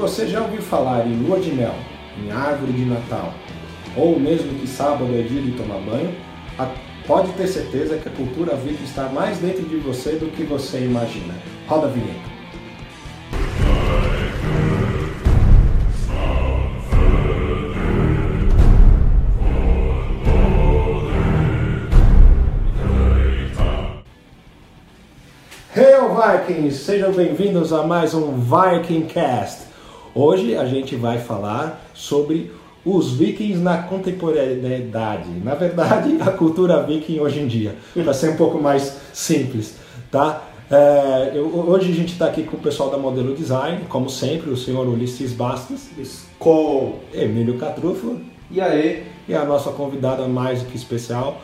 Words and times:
você 0.00 0.26
já 0.26 0.40
ouviu 0.40 0.62
falar 0.62 1.06
em 1.06 1.14
lua 1.14 1.38
de 1.38 1.52
mel, 1.52 1.74
em 2.18 2.32
árvore 2.32 2.72
de 2.72 2.86
Natal, 2.86 3.34
ou 3.94 4.18
mesmo 4.18 4.58
que 4.58 4.66
sábado 4.66 5.14
é 5.14 5.20
dia 5.20 5.42
de 5.42 5.50
tomar 5.50 5.78
banho, 5.80 6.14
pode 7.06 7.30
ter 7.32 7.46
certeza 7.46 7.98
que 7.98 8.08
a 8.08 8.12
cultura 8.12 8.56
viking 8.56 8.82
está 8.82 9.10
mais 9.10 9.36
dentro 9.38 9.62
de 9.62 9.76
você 9.76 10.12
do 10.12 10.30
que 10.34 10.42
você 10.42 10.86
imagina. 10.86 11.34
Roda 11.68 11.86
a 11.86 11.90
vinheta. 11.90 12.30
Vikings! 26.20 26.84
Sejam 26.84 27.12
bem-vindos 27.12 27.72
a 27.72 27.82
mais 27.82 28.12
um 28.12 28.32
Viking 28.32 29.06
Cast. 29.06 29.69
Hoje 30.14 30.56
a 30.56 30.64
gente 30.64 30.96
vai 30.96 31.18
falar 31.18 31.84
sobre 31.94 32.50
os 32.84 33.12
vikings 33.12 33.60
na 33.60 33.82
contemporaneidade. 33.84 35.28
Na 35.44 35.54
verdade, 35.54 36.16
a 36.20 36.30
cultura 36.32 36.82
viking 36.82 37.20
hoje 37.20 37.40
em 37.40 37.46
dia, 37.46 37.76
para 37.94 38.12
ser 38.12 38.30
um 38.30 38.36
pouco 38.36 38.60
mais 38.60 38.98
simples, 39.12 39.76
tá? 40.10 40.42
É, 40.70 41.32
eu, 41.34 41.46
hoje 41.46 41.92
a 41.92 41.94
gente 41.94 42.12
está 42.12 42.26
aqui 42.26 42.42
com 42.42 42.56
o 42.56 42.60
pessoal 42.60 42.90
da 42.90 42.98
Modelo 42.98 43.34
Design, 43.34 43.84
como 43.88 44.08
sempre, 44.08 44.50
o 44.50 44.56
senhor 44.56 44.86
Ulisses 44.88 45.32
Bastos, 45.32 45.88
com 46.38 46.94
Emílio 47.12 47.58
Catrufo. 47.58 48.20
E 48.50 48.60
aí? 48.60 49.06
E 49.28 49.34
a 49.34 49.44
nossa 49.44 49.70
convidada 49.70 50.26
mais 50.26 50.62
do 50.62 50.68
que 50.68 50.76
especial, 50.76 51.40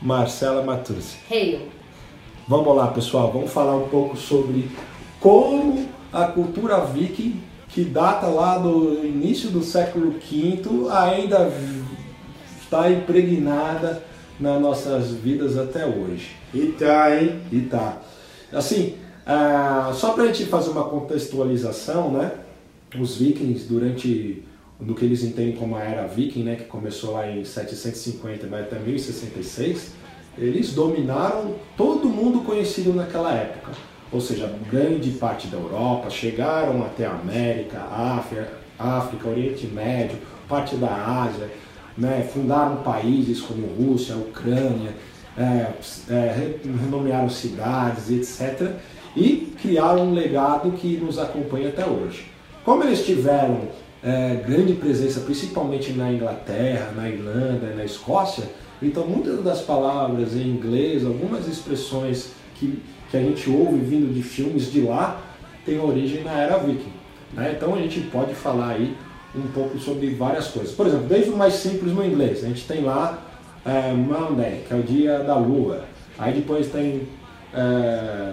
Marcela 0.00 0.62
Matursi. 0.62 1.18
Hey. 1.30 1.68
Vamos 2.48 2.74
lá, 2.76 2.86
pessoal, 2.88 3.30
vamos 3.32 3.50
falar 3.50 3.76
um 3.76 3.88
pouco 3.88 4.16
sobre 4.16 4.70
como 5.20 5.86
a 6.12 6.26
cultura 6.26 6.78
viking, 6.84 7.42
que 7.68 7.84
data 7.84 8.26
lá 8.26 8.58
do 8.58 9.04
início 9.04 9.50
do 9.50 9.62
século 9.62 10.12
V, 10.12 10.62
ainda 10.90 11.52
está 12.62 12.90
impregnada 12.90 14.02
nas 14.38 14.60
nossas 14.60 15.10
vidas 15.10 15.56
até 15.56 15.86
hoje. 15.86 16.36
E 16.54 16.68
tá, 16.78 17.14
hein? 17.14 17.40
E 17.50 17.60
tá. 17.62 18.00
Assim, 18.52 18.94
uh, 19.26 19.92
só 19.94 20.12
para 20.12 20.24
a 20.24 20.26
gente 20.26 20.46
fazer 20.46 20.70
uma 20.70 20.84
contextualização, 20.84 22.10
né? 22.12 22.32
Os 22.98 23.16
vikings, 23.16 23.66
durante 23.66 24.42
do 24.78 24.94
que 24.94 25.04
eles 25.04 25.22
entendem 25.22 25.56
como 25.56 25.76
a 25.76 25.82
era 25.82 26.06
viking, 26.06 26.42
né, 26.42 26.56
que 26.56 26.64
começou 26.64 27.12
lá 27.12 27.30
em 27.30 27.44
750 27.44 28.46
vai 28.46 28.62
até 28.62 28.78
1066, 28.78 29.92
eles 30.38 30.74
dominaram 30.74 31.54
todo 31.76 32.08
mundo 32.08 32.40
conhecido 32.40 32.92
naquela 32.92 33.32
época. 33.32 33.72
Ou 34.12 34.20
seja, 34.20 34.52
grande 34.70 35.10
parte 35.10 35.48
da 35.48 35.56
Europa, 35.56 36.08
chegaram 36.10 36.84
até 36.84 37.06
a 37.06 37.12
América, 37.12 37.80
África, 37.80 38.48
África 38.78 39.28
Oriente 39.28 39.66
Médio, 39.66 40.18
parte 40.48 40.76
da 40.76 41.24
Ásia, 41.24 41.50
né? 41.98 42.28
fundaram 42.32 42.76
países 42.76 43.40
como 43.40 43.66
Rússia, 43.66 44.14
Ucrânia, 44.14 44.94
é, 45.36 45.66
é, 46.08 46.58
renomearam 46.64 47.28
cidades, 47.28 48.10
etc. 48.10 48.72
E 49.16 49.52
criaram 49.60 50.08
um 50.08 50.14
legado 50.14 50.70
que 50.72 50.96
nos 50.98 51.18
acompanha 51.18 51.68
até 51.68 51.84
hoje. 51.84 52.30
Como 52.64 52.84
eles 52.84 53.04
tiveram 53.04 53.62
é, 54.02 54.36
grande 54.46 54.74
presença, 54.74 55.20
principalmente 55.20 55.92
na 55.92 56.12
Inglaterra, 56.12 56.92
na 56.94 57.08
Irlanda, 57.08 57.74
na 57.74 57.84
Escócia, 57.84 58.44
então, 58.82 59.06
muitas 59.06 59.42
das 59.42 59.62
palavras 59.62 60.34
em 60.34 60.48
inglês, 60.48 61.04
algumas 61.04 61.48
expressões 61.48 62.32
que, 62.56 62.78
que 63.10 63.16
a 63.16 63.20
gente 63.20 63.48
ouve 63.50 63.78
vindo 63.78 64.12
de 64.12 64.22
filmes 64.22 64.70
de 64.70 64.82
lá, 64.82 65.20
têm 65.64 65.78
origem 65.78 66.24
na 66.24 66.32
era 66.32 66.58
viking. 66.58 66.92
Né? 67.32 67.54
Então, 67.56 67.74
a 67.74 67.78
gente 67.78 68.00
pode 68.00 68.34
falar 68.34 68.70
aí 68.70 68.96
um 69.34 69.48
pouco 69.48 69.78
sobre 69.78 70.14
várias 70.14 70.48
coisas. 70.48 70.72
Por 70.72 70.86
exemplo, 70.86 71.06
desde 71.06 71.30
o 71.30 71.36
mais 71.36 71.54
simples 71.54 71.92
no 71.92 72.04
inglês, 72.04 72.44
a 72.44 72.48
gente 72.48 72.66
tem 72.66 72.82
lá 72.82 73.18
é, 73.64 73.92
Monday, 73.92 74.64
que 74.66 74.72
é 74.72 74.76
o 74.76 74.82
dia 74.82 75.18
da 75.20 75.36
lua. 75.36 75.84
Aí 76.18 76.32
depois 76.32 76.68
tem 76.68 77.02
é, 77.52 78.32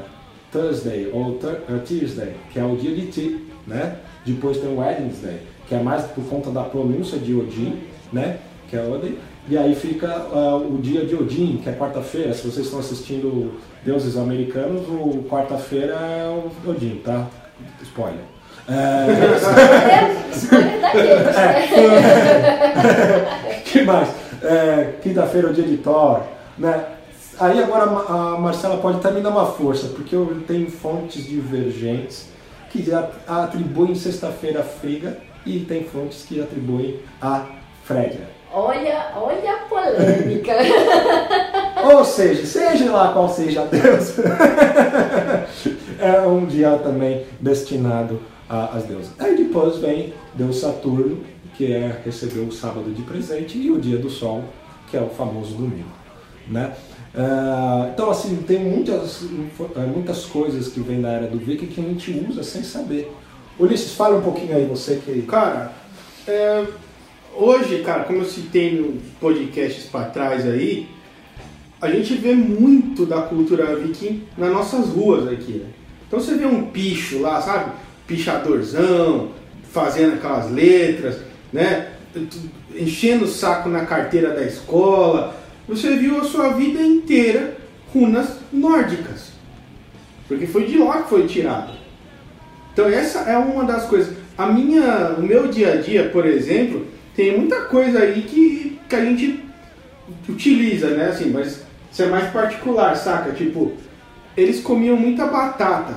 Thursday 0.53 1.09
ou 1.11 1.31
uh, 1.31 1.79
Tuesday, 1.85 2.35
que 2.51 2.59
é 2.59 2.63
o 2.63 2.77
dia 2.77 2.95
de 2.95 3.07
ti, 3.07 3.47
né? 3.65 3.97
Depois 4.23 4.59
tem 4.59 4.77
Wednesday, 4.77 5.39
que 5.67 5.73
é 5.73 5.81
mais 5.81 6.03
por 6.03 6.23
conta 6.25 6.51
da 6.51 6.63
pronúncia 6.63 7.17
de 7.17 7.33
Odin, 7.33 7.81
né? 8.13 8.37
Que 8.69 8.77
é 8.77 8.83
Odin. 8.83 9.17
E 9.47 9.57
aí 9.57 9.75
fica 9.75 10.25
uh, 10.31 10.73
o 10.73 10.79
dia 10.81 11.05
de 11.05 11.15
Odin, 11.15 11.59
que 11.61 11.69
é 11.69 11.73
quarta-feira. 11.73 12.33
Se 12.33 12.47
vocês 12.47 12.65
estão 12.65 12.79
assistindo 12.79 13.59
Deuses 13.83 14.15
Americanos, 14.17 14.87
o 14.87 15.25
quarta-feira 15.29 15.93
é 15.95 16.27
o 16.29 16.49
Odin, 16.69 17.01
tá? 17.03 17.27
Spoiler. 17.81 18.21
É... 18.69 19.07
Spoiler 20.31 21.23
daqui. 21.23 21.75
É. 22.95 23.61
que 23.65 23.81
mais? 23.81 24.09
É, 24.41 24.93
Quinta-feira 25.01 25.47
é 25.47 25.51
o 25.51 25.53
dia 25.53 25.65
de 25.65 25.77
Thor, 25.77 26.21
né? 26.57 26.85
Aí 27.39 27.61
agora 27.61 27.83
a 27.83 28.37
Marcela 28.39 28.77
pode 28.77 28.97
até 28.97 29.11
me 29.11 29.19
dar 29.19 29.29
uma 29.29 29.47
força, 29.47 29.87
porque 29.87 30.15
eu 30.15 30.41
tenho 30.47 30.69
fontes 30.69 31.25
divergentes 31.25 32.27
que 32.69 32.85
atribuem 33.27 33.95
sexta-feira 33.95 34.61
a 34.61 34.63
Friga 34.63 35.17
e 35.45 35.59
tem 35.59 35.83
fontes 35.83 36.23
que 36.23 36.41
atribuem 36.41 36.99
a 37.21 37.45
Frédia. 37.83 38.27
Olha, 38.53 39.11
olha 39.15 39.51
a 39.51 39.57
polêmica. 39.65 40.53
Ou 41.91 42.05
seja, 42.05 42.45
seja 42.45 42.91
lá 42.91 43.11
qual 43.11 43.27
seja 43.27 43.65
Deus, 43.65 44.19
é 45.99 46.21
um 46.21 46.45
dia 46.45 46.77
também 46.77 47.25
destinado 47.41 48.21
às 48.47 48.83
deusas. 48.83 49.11
Aí 49.19 49.35
depois 49.35 49.77
vem 49.77 50.13
Deus 50.35 50.59
Saturno, 50.59 51.23
que 51.57 51.73
é 51.73 51.99
receber 52.05 52.41
o 52.41 52.51
sábado 52.51 52.91
de 52.91 53.01
presente, 53.01 53.57
e 53.57 53.71
o 53.71 53.81
dia 53.81 53.97
do 53.97 54.09
Sol, 54.09 54.43
que 54.89 54.95
é 54.95 55.01
o 55.01 55.09
famoso 55.09 55.55
domingo. 55.55 55.91
Né? 56.47 56.73
Uh, 57.15 57.89
então, 57.93 58.09
assim, 58.09 58.35
tem 58.47 58.59
muitas, 58.59 59.21
muitas 59.93 60.25
coisas 60.25 60.67
que 60.67 60.79
vêm 60.79 61.01
da 61.01 61.09
era 61.09 61.27
do 61.27 61.37
Viking 61.37 61.67
que 61.67 61.81
a 61.81 61.83
gente 61.83 62.25
usa 62.29 62.43
sem 62.43 62.63
saber. 62.63 63.11
Ulisses, 63.59 63.93
fala 63.93 64.17
um 64.17 64.21
pouquinho 64.21 64.55
aí, 64.55 64.65
você 64.65 65.01
que. 65.03 65.21
Cara, 65.23 65.71
é, 66.27 66.65
hoje, 67.35 67.81
cara, 67.83 68.03
como 68.03 68.19
eu 68.19 68.25
citei 68.25 68.79
nos 68.79 69.01
podcasts 69.19 69.85
para 69.85 70.05
trás 70.05 70.45
aí, 70.47 70.87
a 71.81 71.89
gente 71.89 72.15
vê 72.15 72.33
muito 72.33 73.05
da 73.05 73.23
cultura 73.23 73.75
viking 73.75 74.23
nas 74.37 74.51
nossas 74.51 74.87
ruas 74.89 75.27
aqui, 75.27 75.53
né? 75.53 75.65
Então 76.07 76.19
você 76.19 76.35
vê 76.35 76.45
um 76.45 76.67
picho 76.67 77.19
lá, 77.19 77.41
sabe? 77.41 77.71
Pichadorzão, 78.07 79.31
fazendo 79.71 80.13
aquelas 80.13 80.51
letras, 80.51 81.17
né? 81.51 81.93
Enchendo 82.75 83.25
o 83.25 83.27
saco 83.27 83.67
na 83.67 83.85
carteira 83.85 84.29
da 84.29 84.43
escola. 84.43 85.35
Você 85.67 85.95
viu 85.97 86.21
a 86.21 86.23
sua 86.23 86.49
vida 86.53 86.81
inteira 86.81 87.57
runas 87.93 88.37
nórdicas. 88.51 89.33
Porque 90.27 90.47
foi 90.47 90.65
de 90.65 90.77
lá 90.77 91.03
que 91.03 91.09
foi 91.09 91.27
tirado. 91.27 91.73
Então 92.71 92.87
essa 92.87 93.19
é 93.29 93.37
uma 93.37 93.63
das 93.65 93.85
coisas. 93.85 94.15
A 94.37 94.47
minha, 94.47 95.15
o 95.17 95.21
meu 95.21 95.47
dia 95.47 95.73
a 95.73 95.75
dia, 95.75 96.09
por 96.09 96.25
exemplo, 96.25 96.87
tem 97.15 97.37
muita 97.37 97.61
coisa 97.63 97.99
aí 97.99 98.21
que, 98.23 98.79
que 98.89 98.95
a 98.95 99.05
gente 99.05 99.43
utiliza, 100.27 100.89
né? 100.89 101.09
Assim, 101.09 101.29
mas 101.29 101.63
isso 101.91 102.03
é 102.03 102.07
mais 102.07 102.31
particular, 102.31 102.95
saca? 102.95 103.31
Tipo, 103.31 103.73
eles 104.35 104.61
comiam 104.61 104.95
muita 104.95 105.27
batata. 105.27 105.95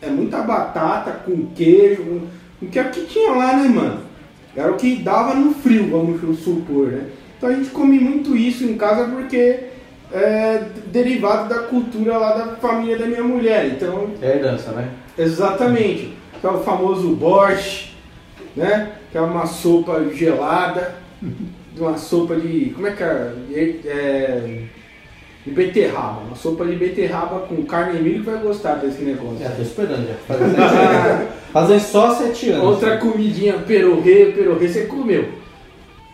É 0.00 0.08
muita 0.08 0.38
batata 0.38 1.10
com 1.24 1.46
queijo, 1.54 2.22
o 2.60 2.66
que 2.66 2.78
é 2.78 2.84
que 2.84 3.04
tinha 3.04 3.32
lá, 3.32 3.56
né, 3.56 3.68
mano? 3.68 4.00
Era 4.56 4.72
o 4.72 4.76
que 4.76 4.96
dava 4.96 5.34
no 5.34 5.54
frio, 5.54 5.90
vamos 5.90 6.40
supor, 6.40 6.88
né? 6.88 7.04
Então 7.36 7.50
a 7.50 7.54
gente 7.54 7.70
come 7.70 7.98
muito 7.98 8.36
isso 8.36 8.64
em 8.64 8.76
casa 8.76 9.04
porque 9.10 9.60
é 10.12 10.64
derivado 10.86 11.48
da 11.48 11.60
cultura 11.60 12.18
lá 12.18 12.36
da 12.36 12.56
família 12.56 12.98
da 12.98 13.06
minha 13.06 13.22
mulher. 13.22 13.66
Então. 13.66 14.10
É 14.20 14.36
herança, 14.36 14.72
né? 14.72 14.90
Exatamente. 15.16 16.14
É 16.42 16.48
o 16.48 16.58
famoso 16.62 17.10
borscht, 17.10 17.94
né? 18.56 18.92
Que 19.10 19.18
é 19.18 19.20
uma 19.20 19.46
sopa 19.46 20.04
gelada, 20.14 20.96
uma 21.76 21.96
sopa 21.96 22.36
de. 22.36 22.70
Como 22.70 22.86
é 22.86 22.92
que 22.92 23.02
é? 23.02 23.32
é 23.86 24.62
de 25.44 25.50
beterraba, 25.52 26.20
uma 26.20 26.36
sopa 26.36 26.66
de 26.66 26.76
beterraba 26.76 27.40
com 27.40 27.64
carne 27.64 27.98
e 27.98 28.02
milho 28.02 28.22
vai 28.22 28.38
gostar 28.38 28.74
desse 28.74 29.02
negócio. 29.02 29.44
É, 29.44 29.48
tô 29.48 29.62
esperando 29.62 30.06
já. 30.06 30.14
Fazer 31.50 31.80
só 31.80 32.14
sete 32.14 32.50
anos. 32.50 32.64
Outra 32.64 32.98
comidinha, 32.98 33.54
perorê, 33.54 34.32
perorê 34.36 34.68
você 34.68 34.84
comeu. 34.84 35.28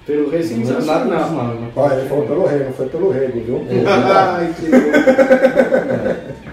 Perorê 0.06 0.42
sensacional. 0.42 1.04
Não, 1.04 1.32
não, 1.32 1.60
não, 1.62 1.72
Olha, 1.74 1.94
ele 1.94 2.08
falou 2.08 2.26
pelo 2.26 2.46
rei, 2.46 2.60
não 2.60 2.72
foi 2.72 2.88
pelo 2.88 3.10
rego, 3.10 3.40
viu? 3.40 3.66
Ai, 3.88 4.54
que 4.54 4.66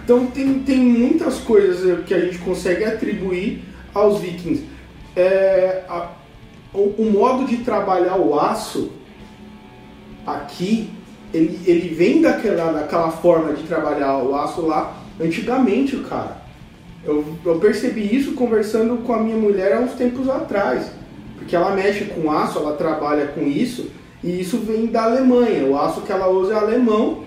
Então 0.03 0.25
tem, 0.25 0.59
tem 0.59 0.79
muitas 0.79 1.37
coisas 1.37 2.03
que 2.05 2.13
a 2.13 2.19
gente 2.19 2.39
consegue 2.39 2.83
atribuir 2.83 3.63
aos 3.93 4.19
vikings. 4.19 4.63
É, 5.15 5.83
a, 5.87 6.09
o, 6.73 6.93
o, 6.97 7.11
modo 7.11 7.45
de 7.45 7.57
trabalhar 7.57 8.17
o 8.17 8.39
aço 8.39 8.91
aqui, 10.25 10.89
ele, 11.33 11.59
ele 11.65 11.93
vem 11.93 12.21
daquela, 12.21 12.71
daquela 12.71 13.11
forma 13.11 13.53
de 13.53 13.63
trabalhar 13.63 14.17
o 14.17 14.35
aço 14.35 14.61
lá 14.61 14.95
antigamente, 15.19 15.97
cara. 15.97 16.41
Eu, 17.05 17.25
eu 17.45 17.59
percebi 17.59 18.15
isso 18.15 18.33
conversando 18.33 18.97
com 19.03 19.13
a 19.13 19.19
minha 19.19 19.35
mulher 19.35 19.73
há 19.73 19.79
uns 19.79 19.93
tempos 19.93 20.29
atrás. 20.29 20.89
Porque 21.37 21.55
ela 21.55 21.75
mexe 21.75 22.05
com 22.05 22.31
aço, 22.31 22.59
ela 22.59 22.75
trabalha 22.75 23.27
com 23.27 23.41
isso, 23.41 23.91
e 24.23 24.39
isso 24.39 24.59
vem 24.59 24.85
da 24.85 25.03
Alemanha. 25.03 25.65
O 25.65 25.77
aço 25.77 26.01
que 26.01 26.11
ela 26.11 26.29
usa 26.29 26.53
é 26.53 26.57
alemão 26.57 27.23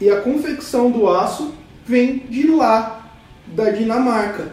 e 0.00 0.10
a 0.10 0.20
confecção 0.20 0.90
do 0.90 1.08
aço 1.08 1.54
vem 1.86 2.18
de 2.28 2.48
lá, 2.48 3.10
da 3.46 3.70
Dinamarca. 3.70 4.52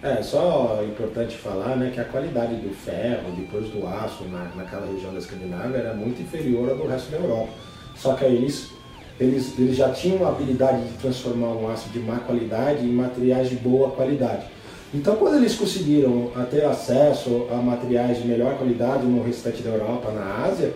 É, 0.00 0.22
só 0.22 0.80
importante 0.84 1.36
falar 1.36 1.76
né, 1.76 1.90
que 1.92 1.98
a 1.98 2.04
qualidade 2.04 2.54
do 2.54 2.72
ferro, 2.72 3.32
depois 3.36 3.68
do 3.70 3.84
aço 3.84 4.24
na, 4.24 4.44
naquela 4.54 4.86
região 4.86 5.12
da 5.12 5.18
Escandinávia 5.18 5.78
era 5.78 5.92
muito 5.92 6.22
inferior 6.22 6.70
à 6.70 6.74
do 6.74 6.86
resto 6.86 7.10
da 7.10 7.18
Europa. 7.18 7.50
Só 7.96 8.14
que 8.14 8.24
aí 8.24 8.36
eles, 8.36 8.70
eles, 9.18 9.58
eles 9.58 9.76
já 9.76 9.90
tinham 9.90 10.24
a 10.24 10.28
habilidade 10.28 10.84
de 10.84 10.92
transformar 10.98 11.48
um 11.48 11.68
aço 11.68 11.88
de 11.88 11.98
má 11.98 12.20
qualidade 12.20 12.84
em 12.84 12.92
materiais 12.92 13.50
de 13.50 13.56
boa 13.56 13.90
qualidade. 13.90 14.46
Então, 14.94 15.16
quando 15.16 15.34
eles 15.34 15.56
conseguiram 15.56 16.30
ter 16.48 16.64
acesso 16.64 17.48
a 17.50 17.56
materiais 17.56 18.22
de 18.22 18.28
melhor 18.28 18.56
qualidade 18.56 19.04
no 19.04 19.22
restante 19.22 19.62
da 19.62 19.70
Europa, 19.70 20.12
na 20.12 20.44
Ásia, 20.46 20.72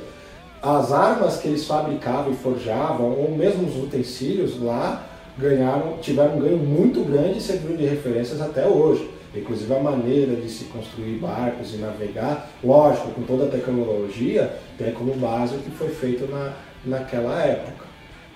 as 0.61 0.93
armas 0.93 1.37
que 1.37 1.47
eles 1.47 1.65
fabricavam 1.65 2.33
e 2.33 2.37
forjavam, 2.37 3.13
ou 3.13 3.31
mesmo 3.31 3.69
os 3.69 3.77
utensílios 3.77 4.61
lá, 4.61 5.07
ganharam, 5.39 5.97
tiveram 6.01 6.37
um 6.37 6.41
ganho 6.41 6.59
muito 6.59 7.03
grande 7.05 7.39
e 7.39 7.41
serviram 7.41 7.77
de 7.77 7.87
referências 7.87 8.41
até 8.41 8.67
hoje. 8.67 9.12
Inclusive 9.35 9.73
a 9.75 9.79
maneira 9.79 10.37
de 10.37 10.49
se 10.49 10.65
construir 10.65 11.19
barcos 11.19 11.75
e 11.75 11.79
navegar, 11.79 12.51
lógico, 12.63 13.11
com 13.13 13.23
toda 13.23 13.47
a 13.47 13.49
tecnologia, 13.49 14.59
tem 14.77 14.93
como 14.93 15.15
base 15.15 15.55
o 15.55 15.59
que 15.59 15.71
foi 15.71 15.89
feito 15.89 16.31
na, 16.31 16.55
naquela 16.85 17.43
época. 17.43 17.87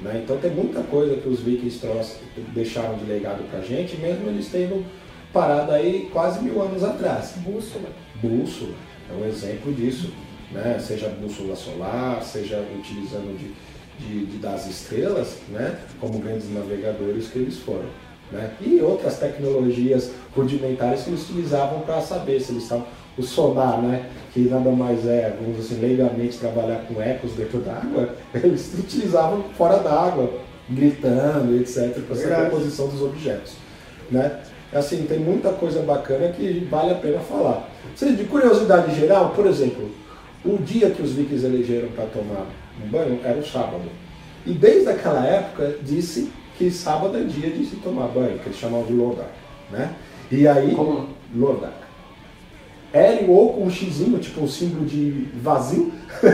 Né? 0.00 0.22
Então 0.22 0.37
tem 0.38 0.50
muita 0.50 0.82
coisa 0.82 1.16
que 1.16 1.28
os 1.28 1.40
vikings 1.40 1.78
trouxe, 1.81 2.16
deixaram 2.54 2.96
de 2.96 3.04
legado 3.04 3.48
pra 3.50 3.60
gente, 3.60 3.96
mesmo 3.98 4.28
eles 4.28 4.48
tendo 4.48 4.84
parado 5.32 5.72
aí 5.72 6.08
quase 6.12 6.43
mil 6.43 6.62
anos 6.62 6.82
atrás. 6.82 7.34
Bússola. 7.38 7.90
Bússola 8.22 8.75
é 9.10 9.14
um 9.14 9.26
exemplo 9.26 9.72
disso, 9.72 10.12
né? 10.50 10.78
seja 10.81 11.08
bússola 11.08 11.54
solar, 11.54 12.22
seja 12.22 12.64
utilizando 12.78 13.37
de, 13.38 13.52
de, 14.04 14.26
de 14.26 14.38
das 14.38 14.66
estrelas, 14.66 15.38
né? 15.49 15.78
como 16.00 16.19
grandes 16.19 16.52
navegadores 16.52 17.28
que 17.28 17.38
eles 17.38 17.58
foram. 17.58 17.88
Né? 18.32 18.50
E 18.60 18.81
outras 18.81 19.19
tecnologias 19.19 20.10
rudimentares 20.37 21.03
que 21.03 21.11
eles 21.11 21.23
utilizavam 21.23 21.81
para 21.81 22.00
saber 22.00 22.41
se 22.41 22.53
eles 22.53 22.65
estavam. 22.65 22.87
O 23.19 23.23
sonar, 23.23 23.81
né? 23.81 24.11
que 24.37 24.41
nada 24.41 24.71
mais 24.71 25.06
é, 25.06 25.35
vamos 25.41 25.56
dizer 25.56 25.77
assim, 25.77 25.81
leigamente 25.81 26.37
trabalhar 26.37 26.85
com 26.87 27.00
ecos 27.00 27.33
dentro 27.33 27.61
d'água, 27.61 28.15
eles 28.35 28.75
utilizavam 28.79 29.44
fora 29.56 29.79
d'água, 29.79 30.31
gritando, 30.69 31.56
etc., 31.56 31.99
para 32.06 32.15
saber 32.15 32.35
a 32.35 32.50
posição 32.50 32.88
dos 32.88 33.00
objetos. 33.00 33.55
Né? 34.11 34.38
Assim, 34.71 35.06
tem 35.06 35.19
muita 35.19 35.50
coisa 35.53 35.81
bacana 35.81 36.29
que 36.29 36.69
vale 36.71 36.93
a 36.93 36.97
pena 36.97 37.19
falar. 37.21 37.71
De 37.99 38.25
curiosidade 38.25 38.94
geral, 38.94 39.31
por 39.31 39.47
exemplo, 39.47 39.91
o 40.44 40.59
dia 40.59 40.91
que 40.91 41.00
os 41.00 41.12
vikings 41.12 41.47
elegeram 41.47 41.88
para 41.88 42.05
tomar 42.05 42.47
um 42.85 42.88
banho 42.88 43.19
era 43.25 43.38
o 43.38 43.47
sábado. 43.47 43.85
E 44.44 44.53
desde 44.53 44.91
aquela 44.91 45.25
época 45.27 45.77
disse 45.83 46.31
que 46.59 46.71
sábado 46.71 47.17
é 47.17 47.23
dia 47.23 47.50
de 47.50 47.65
se 47.65 47.77
tomar 47.77 48.09
banho, 48.09 48.38
que 48.38 48.49
eles 48.49 48.59
chamavam 48.59 48.85
de 48.85 48.93
Lordak. 48.93 49.31
Né? 49.71 49.91
E 50.31 50.46
aí, 50.49 50.75
Como? 50.75 51.08
Lordak. 51.34 51.87
L 52.93 53.26
ou 53.28 53.52
com 53.52 53.64
um 53.64 53.70
xizinho, 53.70 54.19
tipo 54.19 54.40
um 54.40 54.49
símbolo 54.49 54.87
de 54.87 55.28
vazio, 55.43 55.93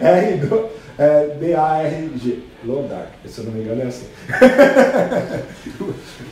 R 0.00 0.36
do, 0.38 0.68
é, 0.98 1.36
D-A-R-G. 1.40 2.48
Lordak, 2.64 3.06
se 3.24 3.38
eu 3.38 3.44
não 3.44 3.52
me 3.52 3.60
engano 3.60 3.82
é 3.82 3.86
assim. 3.86 4.06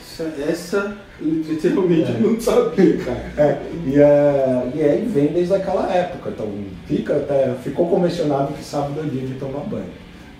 essa, 0.02 0.24
essa 0.48 0.96
literalmente 1.20 2.10
eu 2.10 2.32
não 2.32 2.40
sabia, 2.40 2.96
cara. 2.98 3.32
É, 3.38 3.62
e, 3.86 3.96
é, 3.96 4.72
e 4.74 4.82
aí 4.82 5.06
vem 5.06 5.28
desde 5.28 5.54
aquela 5.54 5.88
época, 5.92 6.30
então 6.30 6.52
fica 6.86 7.16
até, 7.16 7.54
ficou 7.62 7.88
convencionado 7.88 8.52
que 8.54 8.64
sábado 8.64 9.00
é 9.00 9.08
dia 9.08 9.24
de 9.24 9.34
tomar 9.34 9.60
banho, 9.60 9.84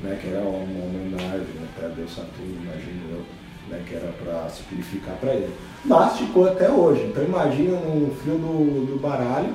né, 0.02 0.18
que 0.20 0.28
era 0.28 0.40
uma 0.40 0.58
homenagem 0.58 1.46
para 1.78 1.88
Deus 1.88 2.10
Saturno, 2.10 2.56
imagino 2.64 3.12
eu, 3.12 3.20
né, 3.68 3.82
que 3.86 3.94
era 3.94 4.12
para 4.22 4.48
se 4.48 4.62
purificar 4.64 5.16
para 5.16 5.34
ele. 5.34 5.52
Mas 5.84 6.18
ficou 6.18 6.46
até 6.46 6.70
hoje, 6.70 7.02
então 7.04 7.22
imagina 7.22 7.78
no 7.78 8.14
frio 8.14 8.36
do, 8.36 8.86
do 8.86 8.98
baralho, 9.00 9.54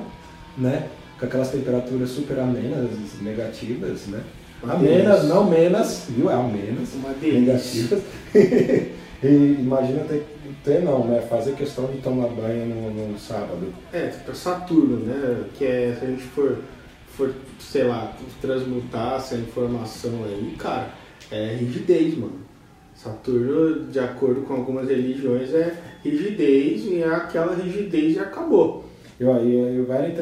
né, 0.56 0.88
com 1.18 1.26
aquelas 1.26 1.50
temperaturas 1.50 2.10
super 2.10 2.38
amenas, 2.38 2.90
negativas, 3.20 4.06
né, 4.06 4.22
Uma 4.62 4.74
amenas, 4.74 5.20
delícia. 5.20 5.28
não 5.34 5.50
menos, 5.50 6.04
viu, 6.08 6.30
é 6.30 6.34
amenas, 6.34 6.90
negativas. 7.20 8.02
e 9.22 9.56
imagina 9.60 10.04
ter, 10.04 10.26
ter 10.64 10.82
não, 10.82 11.06
né? 11.06 11.20
Fazer 11.28 11.54
questão 11.54 11.86
de 11.86 11.98
tomar 11.98 12.28
banho 12.28 12.66
no, 12.66 13.08
no 13.08 13.18
sábado. 13.18 13.72
É, 13.92 14.08
para 14.08 14.34
Saturno, 14.34 14.96
né? 14.96 15.44
Que 15.56 15.64
é, 15.64 15.96
se 15.98 16.04
a 16.04 16.08
gente 16.08 16.22
for, 16.24 16.58
for, 17.16 17.32
sei 17.58 17.84
lá, 17.84 18.12
transmutar 18.40 19.16
essa 19.16 19.36
informação 19.36 20.24
aí, 20.24 20.54
cara, 20.58 20.90
é 21.30 21.56
rigidez, 21.58 22.16
mano. 22.16 22.40
Saturno, 22.94 23.86
de 23.90 23.98
acordo 23.98 24.42
com 24.42 24.54
algumas 24.54 24.88
religiões, 24.88 25.52
é 25.54 25.74
rigidez 26.04 26.84
e 26.84 27.02
é 27.02 27.06
aquela 27.06 27.54
rigidez 27.54 28.18
acabou. 28.18 28.84
E, 29.20 29.24
vale, 29.82 30.12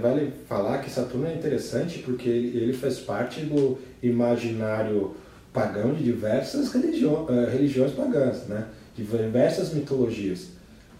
vale 0.00 0.32
falar 0.48 0.78
que 0.78 0.90
Saturno 0.90 1.26
é 1.26 1.34
interessante 1.34 2.00
porque 2.00 2.28
ele, 2.28 2.58
ele 2.58 2.72
faz 2.72 2.98
parte 2.98 3.40
do 3.42 3.78
imaginário 4.02 5.14
pagão 5.52 5.94
de 5.94 6.02
diversas 6.04 6.72
religião, 6.72 7.26
eh, 7.28 7.50
religiões 7.50 7.92
pagãs, 7.92 8.46
né? 8.46 8.66
De 8.96 9.02
diversas 9.04 9.72
mitologias. 9.72 10.48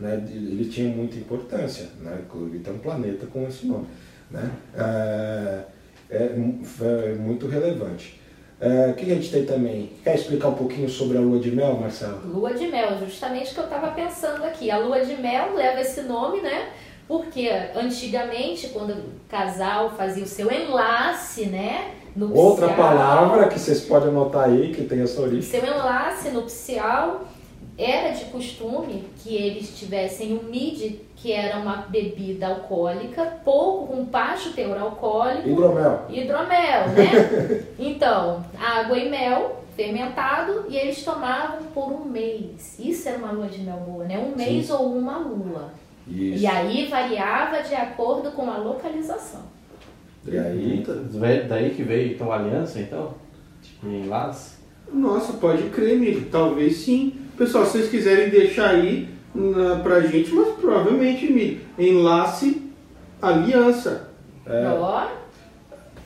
Né? 0.01 0.25
Ele 0.31 0.65
tinha 0.71 0.89
muita 0.89 1.17
importância, 1.17 1.87
né? 2.01 2.21
Inclusive 2.25 2.61
tem 2.61 2.73
um 2.75 2.79
planeta 2.79 3.27
com 3.27 3.47
esse 3.49 3.67
nome. 3.67 3.87
Né? 4.31 4.51
É, 4.77 5.63
é 6.11 6.29
mu- 6.37 6.61
é 6.81 7.15
muito 7.15 7.47
relevante. 7.49 8.21
É, 8.61 8.91
o 8.91 8.95
que 8.95 9.11
a 9.11 9.15
gente 9.15 9.31
tem 9.31 9.45
também? 9.45 9.93
Quer 10.03 10.17
explicar 10.17 10.49
um 10.49 10.55
pouquinho 10.55 10.89
sobre 10.89 11.17
a 11.17 11.21
lua 11.21 11.39
de 11.39 11.51
mel, 11.51 11.75
Marcelo? 11.75 12.21
Lua 12.25 12.53
de 12.55 12.67
mel, 12.67 12.99
justamente 12.99 13.53
o 13.53 13.55
que 13.55 13.61
eu 13.61 13.65
estava 13.65 13.89
pensando 13.93 14.45
aqui. 14.45 14.71
A 14.71 14.79
lua 14.79 15.05
de 15.05 15.15
mel 15.15 15.55
leva 15.55 15.81
esse 15.81 16.03
nome, 16.03 16.41
né? 16.41 16.71
Porque 17.07 17.49
antigamente, 17.75 18.69
quando 18.69 18.91
o 18.91 19.05
casal 19.29 19.91
fazia 19.97 20.25
o 20.25 20.27
seu 20.27 20.51
enlace, 20.51 21.47
né? 21.47 21.93
Nupcial, 22.17 22.45
Outra 22.47 22.69
palavra 22.71 23.49
que 23.49 23.59
vocês 23.59 23.83
podem 23.83 24.09
anotar 24.09 24.49
aí, 24.49 24.75
que 24.75 24.83
tem 24.83 25.03
essa 25.03 25.21
origem. 25.21 25.43
Seu 25.43 25.65
enlace 25.65 26.31
nupcial 26.31 27.29
era 27.79 28.11
de 28.11 28.25
costume 28.27 29.05
que 29.23 29.37
eles 29.37 29.79
tivessem 29.79 30.37
o 30.37 30.43
mid, 30.43 30.97
que 31.15 31.33
era 31.33 31.59
uma 31.59 31.77
bebida 31.89 32.49
alcoólica, 32.49 33.39
pouco 33.45 33.87
com 33.87 34.05
baixo 34.05 34.53
teor 34.53 34.77
alcoólico, 34.77 35.49
Hidromel. 35.49 36.01
hidromel, 36.11 36.89
né? 36.89 37.65
Então, 37.79 38.45
água 38.59 38.99
e 38.99 39.09
mel 39.09 39.63
fermentado 39.77 40.65
e 40.69 40.77
eles 40.77 41.05
tomavam 41.05 41.63
por 41.73 41.93
um 41.93 42.05
mês. 42.05 42.77
Isso 42.81 43.09
era 43.09 43.19
uma 43.19 43.31
lua 43.31 43.47
de 43.47 43.61
mel 43.61 43.77
boa, 43.77 44.05
né? 44.05 44.19
Um 44.19 44.37
mês 44.37 44.69
ou 44.71 44.93
uma 44.93 45.19
lua. 45.19 45.71
Isso. 46.09 46.43
E 46.43 46.47
aí 46.47 46.87
variava 46.87 47.63
de 47.63 47.77
acordo 47.77 48.33
com 48.33 48.51
a 48.51 48.57
localização. 48.57 49.43
E 50.27 50.37
aí, 50.37 50.85
Daí 51.49 51.71
que 51.71 51.85
veio 51.85 52.13
então 52.13 52.33
a 52.33 52.37
aliança, 52.37 52.81
então? 52.81 53.15
Tipo, 53.63 53.87
em 53.87 54.03
enlace? 54.03 54.57
Nossa, 54.93 55.35
pode 55.35 55.65
crer, 55.71 55.99
Mili. 55.99 56.23
Talvez 56.25 56.79
sim. 56.79 57.28
Pessoal, 57.39 57.65
se 57.65 57.73
vocês 57.73 57.89
quiserem 57.91 58.31
deixar 58.31 58.71
aí 58.71 59.09
na, 59.35 59.77
pra 59.77 60.01
gente, 60.01 60.33
mas 60.35 60.49
provavelmente, 60.57 61.31
Mili, 61.33 61.61
enlace, 61.79 62.63
aliança. 63.23 64.09
é, 64.45 64.67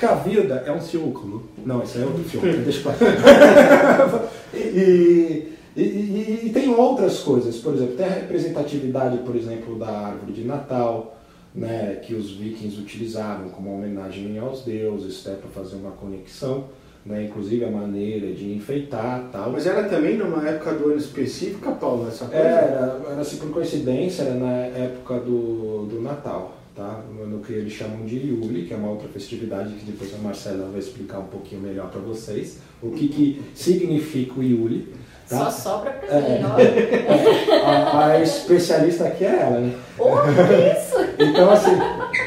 a 0.05 0.15
vida 0.17 0.63
é 0.67 0.73
um 0.73 0.81
círculo. 0.81 1.49
Não, 1.65 1.83
isso 1.83 1.99
é 1.99 2.05
outro 2.05 2.23
filme, 2.25 2.53
deixa 2.59 2.81
eu 2.89 2.93
falar. 2.93 4.29
e, 4.53 5.49
e, 5.77 5.81
e- 5.83 6.41
e 6.47 6.51
tem 6.53 6.69
outras 6.75 7.21
coisas, 7.21 7.57
por 7.59 7.75
exemplo, 7.75 7.95
tem 7.97 8.07
a 8.07 8.11
representatividade, 8.11 9.19
por 9.19 9.37
exemplo, 9.37 9.79
da 9.79 9.89
árvore 9.89 10.33
de 10.33 10.45
Natal, 10.45 11.17
né, 11.55 12.01
que 12.05 12.15
os 12.15 12.33
vikings 12.33 12.79
utilizavam 12.81 13.49
como 13.51 13.73
homenagem 13.75 14.39
aos 14.39 14.63
deuses, 14.63 15.25
até 15.27 15.37
para 15.37 15.51
fazer 15.51 15.77
uma 15.77 15.93
conexão, 15.93 16.65
né, 17.05 17.25
inclusive 17.25 17.65
a 17.65 17.71
maneira 17.71 18.33
de 18.33 18.53
enfeitar 18.55 19.29
tal. 19.33 19.51
Mas 19.51 19.67
era 19.67 19.85
também 19.85 20.17
numa 20.17 20.49
época 20.49 20.73
do 20.73 20.87
ano 20.91 20.97
específica, 20.99 21.73
Paulo, 21.73 22.07
essa 22.09 22.27
coisa? 22.27 22.43
Era, 22.45 23.01
era 23.11 23.21
assim, 23.21 23.37
por 23.39 23.51
coincidência, 23.51 24.23
era 24.23 24.35
na 24.35 24.53
época 24.53 25.15
do, 25.21 25.87
do 25.91 26.01
Natal, 26.01 26.55
tá? 26.77 27.01
No, 27.29 27.41
que 27.41 27.53
eles 27.53 27.73
chamam 27.73 28.05
de 28.07 28.17
Yuli, 28.19 28.67
que 28.67 28.75
é 28.75 28.77
uma 28.77 28.91
outra 28.91 29.09
festividade 29.09 29.73
que 29.75 29.85
depois 29.85 30.15
a 30.15 30.19
Marcela 30.19 30.69
vai 30.71 30.79
explicar 30.81 31.19
um 31.19 31.27
pouquinho 31.27 31.61
melhor 31.63 31.91
para 31.91 32.01
vocês, 32.01 32.59
o 32.83 32.91
que, 32.93 33.09
que 33.09 33.43
significa 33.55 34.39
o 34.39 34.43
Yuli, 34.43 34.95
só 35.27 35.45
tá? 35.47 35.51
sobra 35.51 35.91
pra 35.93 36.17
É. 36.19 36.39
mim, 36.39 36.45
ó. 36.45 37.63
A, 37.65 38.07
a 38.09 38.21
especialista 38.23 39.05
aqui 39.05 39.25
é 39.25 39.41
ela, 39.41 39.61
né? 39.61 39.73
Ô, 39.99 40.05
que 40.07 40.79
isso? 40.79 40.97
Então, 41.19 41.51
assim, 41.51 41.71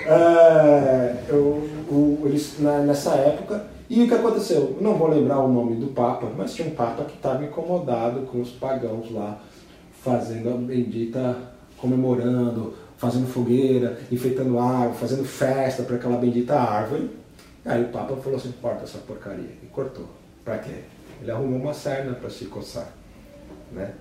é, 0.07 1.15
eu- 1.29 1.67
o- 1.89 2.21
eles, 2.25 2.55
na- 2.59 2.79
nessa 2.79 3.11
época, 3.15 3.65
e 3.89 4.03
o 4.03 4.07
que 4.07 4.13
aconteceu? 4.13 4.77
Não 4.81 4.95
vou 4.95 5.07
lembrar 5.07 5.39
o 5.39 5.51
nome 5.51 5.75
do 5.75 5.87
Papa, 5.87 6.27
mas 6.35 6.53
tinha 6.53 6.67
um 6.67 6.71
Papa 6.71 7.03
que 7.05 7.15
estava 7.15 7.43
incomodado 7.43 8.21
com 8.21 8.41
os 8.41 8.49
pagãos 8.49 9.11
lá, 9.11 9.39
fazendo 10.01 10.49
a 10.49 10.53
bendita, 10.53 11.37
comemorando, 11.77 12.73
fazendo 12.97 13.27
fogueira, 13.27 13.99
enfeitando 14.11 14.57
árvore, 14.57 14.97
fazendo 14.97 15.23
festa 15.23 15.83
para 15.83 15.97
aquela 15.97 16.17
bendita 16.17 16.55
árvore. 16.55 17.11
Aí 17.63 17.83
o 17.83 17.89
Papa 17.89 18.15
falou 18.15 18.37
assim, 18.37 18.53
corta 18.61 18.83
essa 18.83 18.97
porcaria. 18.99 19.51
E 19.61 19.65
cortou. 19.67 20.07
Para 20.43 20.59
quê? 20.59 20.83
Ele 21.21 21.31
arrumou 21.31 21.59
uma 21.59 21.73
sarna 21.73 22.13
para 22.13 22.29
se 22.29 22.45
coçar. 22.45 22.87
Né? 23.71 23.93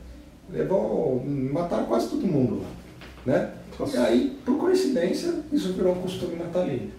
Levou, 0.51 1.23
mataram 1.25 1.87
quase 1.87 2.09
todo 2.09 2.27
mundo 2.27 2.63
lá. 2.63 2.69
Né? 3.27 3.51
E 3.93 3.97
aí, 3.97 4.39
por 4.45 4.59
coincidência, 4.59 5.35
isso 5.53 5.73
virou 5.73 5.93
um 5.93 6.03
costume 6.03 6.37
natalino. 6.37 6.91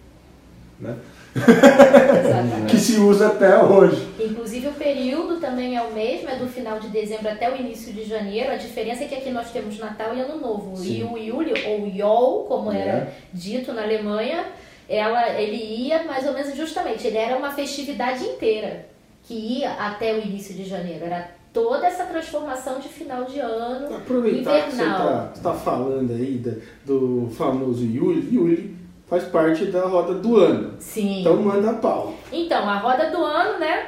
Né? 0.79 0.95
Que 2.69 2.77
se 2.77 2.97
usa 2.97 3.27
até 3.27 3.57
hoje. 3.61 4.07
Inclusive 4.19 4.67
o 4.67 4.73
período 4.73 5.39
também 5.39 5.75
é 5.77 5.81
o 5.81 5.93
mesmo, 5.93 6.29
é 6.29 6.35
do 6.37 6.47
final 6.47 6.79
de 6.79 6.87
dezembro 6.89 7.29
até 7.29 7.51
o 7.51 7.55
início 7.59 7.91
de 7.93 8.03
janeiro. 8.03 8.51
A 8.51 8.55
diferença 8.55 9.03
é 9.03 9.07
que 9.07 9.15
aqui 9.15 9.29
nós 9.31 9.51
temos 9.51 9.77
Natal 9.77 10.15
e 10.15 10.21
Ano 10.21 10.39
Novo. 10.39 10.75
Sim. 10.77 10.99
E 10.99 11.03
o 11.03 11.17
Yule, 11.17 11.53
ou 11.67 11.87
Yol, 11.87 12.45
como 12.45 12.71
É. 12.71 12.79
era 12.79 13.13
dito 13.33 13.73
na 13.73 13.83
Alemanha, 13.83 14.45
ela, 14.87 15.29
ele 15.39 15.57
ia 15.87 16.03
mais 16.03 16.25
ou 16.25 16.33
menos 16.33 16.55
justamente, 16.55 17.05
ele 17.07 17.17
era 17.17 17.37
uma 17.37 17.51
festividade 17.51 18.23
inteira, 18.23 18.85
que 19.23 19.33
ia 19.33 19.71
até 19.73 20.13
o 20.13 20.19
início 20.21 20.53
de 20.55 20.63
janeiro. 20.65 21.05
Era 21.05 21.29
toda 21.53 21.85
essa 21.87 22.05
transformação 22.05 22.79
de 22.79 22.87
final 22.87 23.23
de 23.25 23.39
ano. 23.39 23.93
Aproveitar 23.95 24.65
que 24.65 24.71
você 24.71 24.81
Invernal. 24.83 25.31
está 25.33 25.53
falando 25.53 26.11
aí 26.13 26.37
da- 26.37 26.57
do 26.85 27.29
famoso 27.35 27.83
Yuli, 27.85 28.33
Yuli 28.35 28.75
faz 29.07 29.23
parte 29.25 29.65
da 29.65 29.81
roda 29.85 30.13
do 30.15 30.37
ano. 30.37 30.73
Sim. 30.79 31.21
Então 31.21 31.35
manda 31.37 31.73
pau. 31.73 32.13
Então, 32.31 32.67
a 32.67 32.77
roda 32.77 33.09
do 33.09 33.23
ano, 33.23 33.59
né? 33.59 33.87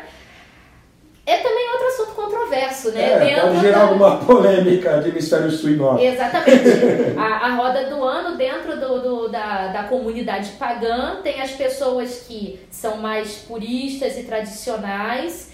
É 1.25 1.37
também 1.39 1.69
outro 1.71 1.87
assunto 1.87 2.11
controverso, 2.15 2.91
né? 2.91 3.01
É, 3.11 3.19
Dentro 3.19 3.47
pode 3.49 3.59
gerar 3.59 3.79
da- 3.79 3.83
alguma 3.87 4.15
polêmica 4.17 5.01
de 5.01 5.09
hemisfério 5.09 5.51
sul 5.51 5.71
e 5.71 5.75
norte. 5.75 6.05
Exatamente. 6.05 6.63
A, 7.19 7.47
a 7.47 7.55
roda 7.55 7.83
do 7.89 8.01
ano, 8.01 8.37
dentro 8.37 8.79
do, 8.79 9.01
do- 9.01 9.27
da, 9.27 9.67
da 9.67 9.83
comunidade 9.83 10.51
pagã, 10.51 11.17
tem 11.21 11.41
as 11.41 11.51
pessoas 11.51 12.23
que 12.25 12.57
são 12.71 12.97
mais 12.97 13.39
puristas 13.39 14.17
e 14.17 14.23
tradicionais, 14.23 15.51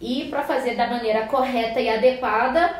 e 0.00 0.26
para 0.30 0.42
fazer 0.44 0.76
da 0.76 0.86
maneira 0.86 1.26
correta 1.26 1.80
e 1.80 1.88
adequada, 1.88 2.70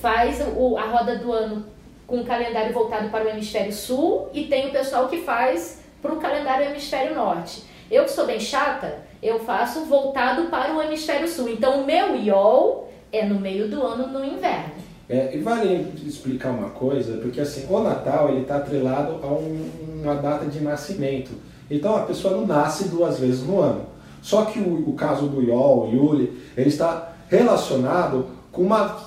faz 0.00 0.40
o, 0.56 0.78
a 0.78 0.82
roda 0.84 1.16
do 1.16 1.32
ano 1.32 1.66
com 2.10 2.16
o 2.22 2.24
calendário 2.24 2.74
voltado 2.74 3.08
para 3.08 3.24
o 3.24 3.28
hemisfério 3.28 3.72
sul, 3.72 4.28
e 4.34 4.44
tem 4.46 4.66
o 4.68 4.72
pessoal 4.72 5.06
que 5.06 5.18
faz 5.18 5.80
para 6.02 6.12
o 6.12 6.16
calendário 6.16 6.66
hemisfério 6.66 7.14
norte. 7.14 7.62
Eu 7.88 8.02
que 8.04 8.10
sou 8.10 8.26
bem 8.26 8.40
chata, 8.40 8.98
eu 9.22 9.38
faço 9.38 9.84
voltado 9.84 10.46
para 10.48 10.74
o 10.76 10.82
hemisfério 10.82 11.28
sul. 11.28 11.48
Então 11.48 11.82
o 11.82 11.86
meu 11.86 12.16
IOL 12.16 12.90
é 13.12 13.24
no 13.24 13.38
meio 13.38 13.68
do 13.68 13.80
ano 13.86 14.08
no 14.08 14.24
inverno. 14.24 14.72
É, 15.08 15.36
e 15.36 15.38
vale 15.38 15.92
explicar 16.04 16.50
uma 16.50 16.70
coisa, 16.70 17.18
porque 17.18 17.40
assim, 17.40 17.66
o 17.70 17.80
Natal 17.80 18.28
ele 18.30 18.42
está 18.42 18.56
atrelado 18.56 19.20
a 19.22 19.26
um- 19.28 19.70
uma 20.02 20.14
data 20.16 20.46
de 20.46 20.60
nascimento. 20.60 21.30
Então 21.70 21.94
a 21.96 22.02
pessoa 22.02 22.36
não 22.36 22.44
nasce 22.46 22.88
duas 22.88 23.20
vezes 23.20 23.44
no 23.44 23.60
ano. 23.60 23.86
Só 24.20 24.46
que 24.46 24.58
o, 24.58 24.88
o 24.90 24.94
caso 24.94 25.26
do 25.28 25.40
Yol, 25.42 25.90
Yuli, 25.92 26.42
ele 26.56 26.68
está 26.68 27.12
relacionado 27.28 28.26
com 28.52 28.62
uma 28.62 28.98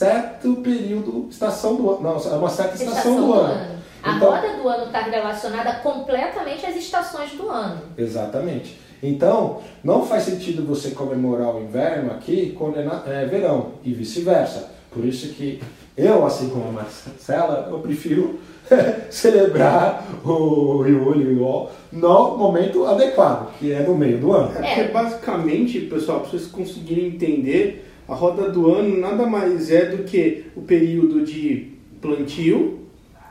certo 0.00 0.54
período, 0.62 1.26
estação 1.30 1.76
do 1.76 1.90
ano. 1.90 2.00
Não, 2.00 2.16
é 2.16 2.36
uma 2.38 2.48
certa 2.48 2.74
estação, 2.82 3.16
do, 3.16 3.34
ano. 3.34 3.76
A 4.02 4.16
Então- 4.16 4.30
roda 4.30 4.48
do 4.56 4.66
ano 4.66 4.84
está 4.86 5.00
relacionada 5.02 5.72
completamente 5.82 6.64
às 6.64 6.74
estações 6.74 7.32
do 7.32 7.50
ano. 7.50 7.82
Exatamente. 7.98 8.80
Então, 9.02 9.58
não 9.84 10.06
faz 10.06 10.22
sentido 10.22 10.64
você 10.66 10.92
comemorar 10.92 11.54
o 11.54 11.60
inverno 11.60 12.12
aqui 12.12 12.54
quando 12.58 12.78
é, 12.78 12.82
na- 12.82 13.02
é 13.06 13.26
verão 13.26 13.72
e 13.84 13.92
vice-versa. 13.92 14.70
Por 14.90 15.04
isso 15.04 15.34
que 15.34 15.60
eu, 15.94 16.24
assim 16.24 16.48
como 16.48 16.70
a 16.70 16.72
Marcela, 16.72 17.68
eu 17.70 17.78
prefiro 17.80 18.40
celebrar 19.10 20.02
o 20.24 20.82
Yuli 20.86 21.24
e 21.24 21.26
o 21.34 21.38
Yol 21.40 21.70
no 21.92 22.38
momento 22.38 22.86
adequado, 22.86 23.52
que 23.58 23.70
é 23.72 23.80
no 23.82 23.94
meio 23.94 24.18
do 24.18 24.32
ano. 24.32 24.50
É 24.56 24.74
porque 24.76 24.92
basicamente, 24.92 25.80
pessoal, 25.80 26.20
para 26.20 26.30
vocês 26.30 26.46
conseguirem 26.46 27.06
entender, 27.08 27.89
a 28.10 28.14
roda 28.14 28.50
do 28.50 28.74
ano 28.74 28.98
nada 28.98 29.24
mais 29.24 29.70
é 29.70 29.86
do 29.86 30.02
que 30.02 30.46
o 30.56 30.62
período 30.62 31.24
de 31.24 31.68
plantio 32.02 32.80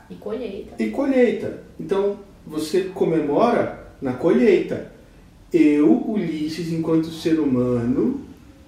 E 0.08 0.14
colheita. 0.14 0.82
e 0.82 0.88
colheita. 0.88 1.62
Então, 1.78 2.16
você 2.46 2.84
comemora 2.94 3.78
na 4.00 4.14
colheita. 4.14 4.90
Eu, 5.52 5.92
Ulisses, 6.08 6.72
enquanto 6.72 7.08
ser 7.08 7.38
humano, 7.38 8.22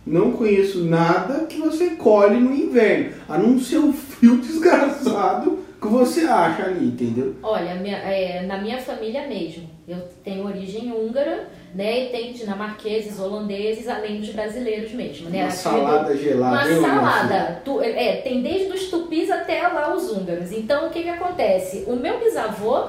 não 0.07 0.33
conheço 0.33 0.85
nada 0.85 1.47
que 1.47 1.59
você 1.59 1.90
colhe 1.90 2.38
no 2.38 2.52
inverno, 2.54 3.12
a 3.26 3.38
não 3.38 3.59
ser 3.59 3.78
o 3.78 3.92
frio 3.92 4.37
desgraçado 4.42 5.61
que 5.82 5.88
você 5.88 6.20
acha 6.26 6.64
ali, 6.64 6.86
entendeu? 6.86 7.34
Olha, 7.42 7.74
minha- 7.74 7.98
é, 7.98 8.42
na 8.46 8.58
minha 8.58 8.78
família 8.78 9.26
mesmo, 9.26 9.68
eu 9.86 9.98
tenho 10.24 10.46
origem 10.46 10.92
húngara, 10.92 11.48
né? 11.74 12.04
E 12.04 12.08
tem 12.10 12.32
dinamarqueses, 12.32 13.18
holandeses, 13.18 13.88
além 13.88 14.20
dos 14.20 14.30
brasileiros 14.30 14.92
mesmo, 14.92 15.28
né? 15.28 15.38
Uma 15.40 15.48
Aqui 15.48 15.56
salada 15.56 16.16
gelada. 16.16 16.56
Uma 16.56 16.68
eu, 16.70 16.80
salada. 16.80 17.62
Tu- 17.64 17.80
é, 17.82 18.16
tem 18.18 18.42
desde 18.42 18.72
os 18.72 18.88
tupis 18.90 19.30
até 19.30 19.66
lá 19.68 19.92
os 19.94 20.10
húngaros. 20.10 20.52
Então, 20.52 20.86
o 20.86 20.90
que 20.90 21.02
que 21.02 21.08
acontece? 21.08 21.84
O 21.86 21.96
meu 21.96 22.18
bisavô 22.20 22.88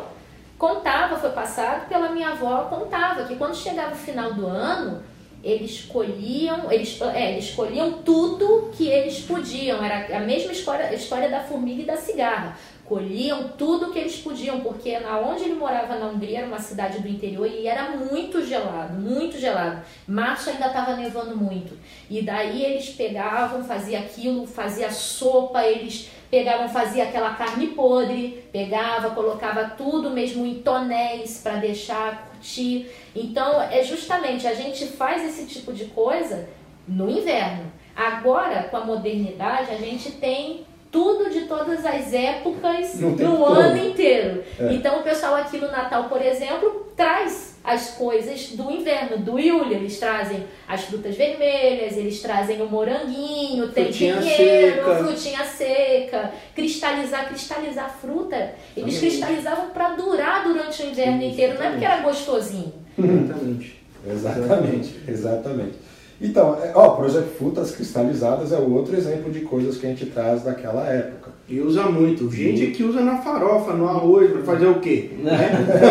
contava, 0.58 1.18
foi 1.18 1.32
passado 1.32 1.88
pela 1.90 2.10
minha 2.10 2.30
avó, 2.30 2.66
contava 2.70 3.24
que 3.26 3.36
quando 3.36 3.56
chegava 3.56 3.94
o 3.94 3.98
final 3.98 4.34
do 4.34 4.46
ano, 4.48 5.02
eles 5.44 5.82
colhiam, 5.82 6.72
eles, 6.72 7.02
é, 7.02 7.34
eles 7.34 7.52
colhiam 7.52 7.92
tudo 8.04 8.70
que 8.72 8.88
eles 8.88 9.20
podiam. 9.20 9.84
Era 9.84 10.16
a 10.18 10.22
mesma 10.22 10.54
história, 10.54 10.94
história 10.94 11.28
da 11.30 11.42
formiga 11.42 11.82
e 11.82 11.86
da 11.86 11.98
cigarra. 11.98 12.56
Colhiam 12.86 13.50
tudo 13.58 13.92
que 13.92 14.00
eles 14.00 14.18
podiam, 14.18 14.60
porque 14.60 15.00
na 15.00 15.18
onde 15.20 15.44
ele 15.44 15.54
morava 15.54 15.96
na 15.96 16.08
Hungria 16.08 16.40
era 16.40 16.48
uma 16.48 16.60
cidade 16.60 17.00
do 17.00 17.08
interior 17.08 17.48
e 17.48 17.66
era 17.66 17.92
muito 17.92 18.46
gelado, 18.46 19.00
muito 19.00 19.40
gelado. 19.40 19.82
Março 20.06 20.50
ainda 20.50 20.68
estava 20.68 20.96
nevando 20.98 21.36
muito. 21.36 21.78
E 22.10 22.22
daí 22.22 22.64
eles 22.64 22.90
pegavam, 22.90 23.64
fazia 23.64 24.00
aquilo, 24.00 24.46
fazia 24.46 24.92
sopa, 24.92 25.66
eles 25.66 26.10
pegavam, 26.30 26.68
fazia 26.68 27.06
aquela 27.06 27.36
carne 27.36 27.68
podre, 27.68 28.44
pegava, 28.52 29.12
colocava 29.12 29.76
tudo 29.78 30.10
mesmo 30.10 30.46
em 30.46 30.56
tonéis 30.56 31.40
para 31.42 31.58
deixar 31.58 32.28
curtir. 32.28 32.90
Então, 33.16 33.62
é 33.62 33.82
justamente 33.84 34.46
a 34.46 34.54
gente 34.54 34.86
faz 34.88 35.24
esse 35.24 35.46
tipo 35.46 35.72
de 35.72 35.86
coisa 35.86 36.50
no 36.86 37.10
inverno. 37.10 37.72
Agora, 37.96 38.64
com 38.64 38.78
a 38.78 38.84
modernidade, 38.84 39.72
a 39.72 39.78
gente 39.78 40.12
tem 40.14 40.66
tudo 40.94 41.28
de 41.30 41.42
todas 41.42 41.84
as 41.84 42.14
épocas 42.14 43.00
No 43.00 43.18
todo. 43.18 43.54
ano 43.60 43.78
inteiro. 43.88 44.44
É. 44.60 44.72
Então, 44.74 45.00
o 45.00 45.04
pessoal 45.04 45.34
aqui 45.36 45.58
no 45.58 45.68
Natal, 45.72 46.04
por 46.08 46.22
exemplo, 46.22 46.88
traz 46.96 47.56
as 47.64 47.92
coisas 47.92 48.50
do 48.52 48.70
inverno, 48.70 49.18
do 49.18 49.40
Yule. 49.40 49.74
Eles 49.74 49.98
trazem 49.98 50.44
as 50.68 50.84
frutas 50.84 51.16
vermelhas, 51.16 51.98
eles 51.98 52.22
trazem 52.22 52.62
o 52.62 52.68
moranguinho, 52.68 53.70
tem 53.70 53.86
Frutinha 53.86 54.18
pinheiro, 54.18 54.76
seca. 54.86 54.96
frutinha 55.04 55.46
seca, 55.46 56.32
cristalizar, 56.56 57.28
cristalizar 57.28 57.98
fruta. 58.00 58.54
Eles 58.78 59.00
cristalizavam 59.00 59.72
para 59.72 59.96
durar 59.96 60.44
durante 60.44 60.84
o 60.84 60.86
inverno 60.86 61.20
Sim, 61.22 61.30
inteiro, 61.32 61.56
não 61.56 61.64
é 61.66 61.70
porque 61.72 61.86
exatamente. 61.86 62.02
era 62.02 62.10
gostosinho. 62.10 62.74
Exatamente. 63.00 63.84
Exatamente, 64.06 65.00
exatamente. 65.08 65.78
Então, 66.24 66.58
é, 66.64 66.72
ó, 66.74 66.92
por 66.92 67.06
exemplo, 67.06 67.32
frutas 67.38 67.72
cristalizadas 67.72 68.54
é 68.54 68.58
outro 68.58 68.96
exemplo 68.96 69.30
de 69.30 69.42
coisas 69.42 69.78
que 69.78 69.86
a 69.86 69.90
gente 69.90 70.06
traz 70.06 70.42
daquela 70.42 70.88
época. 70.88 71.32
E 71.50 71.60
usa 71.60 71.84
muito. 71.84 72.32
Gente 72.32 72.68
que 72.68 72.84
usa 72.84 73.02
na 73.02 73.18
farofa, 73.18 73.74
no 73.74 73.90
arroz, 73.90 74.32
pra 74.32 74.42
fazer 74.44 74.68
o 74.68 74.80
quê? 74.80 75.12
Né? 75.22 75.38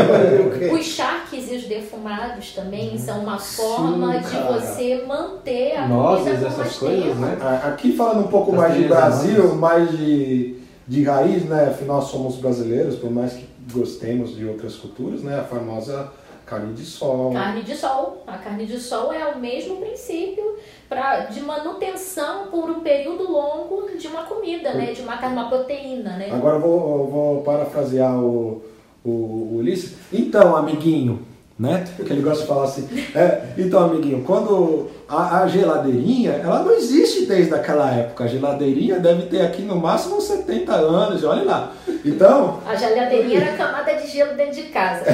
fazer 0.08 0.40
o 0.40 0.58
quê? 0.58 0.74
Os 0.74 0.86
charques 0.86 1.52
e 1.52 1.56
os 1.56 1.64
defumados 1.64 2.52
também 2.54 2.96
são 2.96 3.20
uma 3.20 3.38
forma 3.38 4.18
de 4.18 4.30
cara. 4.30 4.58
você 4.58 5.04
manter 5.06 5.76
a 5.76 5.86
Nozes, 5.86 6.24
comida 6.24 6.38
por 6.38 6.46
essas 6.46 6.58
mais 6.58 6.76
coisas, 6.76 7.04
tempo. 7.04 7.20
né? 7.20 7.60
Aqui 7.64 7.94
falando 7.94 8.20
um 8.20 8.28
pouco 8.28 8.52
mais 8.52 8.74
de 8.74 8.84
Brasil, 8.84 9.54
mais 9.56 9.90
de, 9.90 10.56
de 10.88 11.02
raiz, 11.02 11.44
né? 11.44 11.68
Afinal 11.68 12.00
somos 12.00 12.36
brasileiros, 12.36 12.96
por 12.96 13.10
mais 13.10 13.34
que 13.34 13.44
gostemos 13.70 14.34
de 14.34 14.46
outras 14.46 14.76
culturas, 14.76 15.22
né? 15.22 15.38
A 15.38 15.44
famosa 15.44 16.10
carne 16.52 16.74
de 16.74 16.84
sol. 16.84 17.32
Carne 17.32 17.62
de 17.62 17.74
sol. 17.74 18.22
A 18.26 18.36
carne 18.36 18.66
de 18.66 18.78
sol 18.78 19.12
é 19.12 19.26
o 19.26 19.38
mesmo 19.38 19.76
princípio 19.76 20.56
pra, 20.88 21.20
de 21.20 21.40
manutenção 21.40 22.48
por 22.48 22.70
um 22.70 22.80
período 22.80 23.30
longo 23.30 23.96
de 23.96 24.06
uma 24.06 24.24
comida, 24.24 24.74
né? 24.74 24.92
De 24.92 25.00
uma 25.00 25.16
carne, 25.16 25.36
uma 25.36 25.48
proteína, 25.48 26.16
né? 26.16 26.30
Agora 26.30 26.56
eu 26.56 26.60
vou, 26.60 26.98
eu 26.98 27.06
vou 27.06 27.42
parafrasear 27.42 28.22
o, 28.22 28.62
o, 29.02 29.10
o 29.10 29.56
Ulisses. 29.56 29.96
Então, 30.12 30.54
amiguinho, 30.54 31.26
né? 31.62 31.84
Que 31.96 32.12
ele 32.12 32.20
gosta 32.22 32.42
de 32.42 32.48
falar 32.48 32.64
assim. 32.64 32.88
É, 33.14 33.42
então, 33.56 33.84
amiguinho, 33.84 34.22
quando 34.24 34.88
a, 35.08 35.42
a 35.42 35.46
geladeirinha, 35.46 36.32
ela 36.32 36.62
não 36.64 36.72
existe 36.72 37.26
desde 37.26 37.54
aquela 37.54 37.90
época. 37.94 38.24
A 38.24 38.26
geladeirinha 38.26 38.98
deve 38.98 39.22
ter 39.26 39.42
aqui 39.42 39.62
no 39.62 39.76
máximo 39.76 40.16
uns 40.16 40.24
70 40.24 40.72
anos, 40.72 41.22
olha 41.24 41.44
lá. 41.44 41.72
Então, 42.04 42.58
A 42.66 42.74
geladeirinha 42.74 43.40
era 43.42 43.56
camada 43.56 43.94
de 43.94 44.08
gelo 44.08 44.34
dentro 44.36 44.54
de 44.56 44.68
casa. 44.68 45.04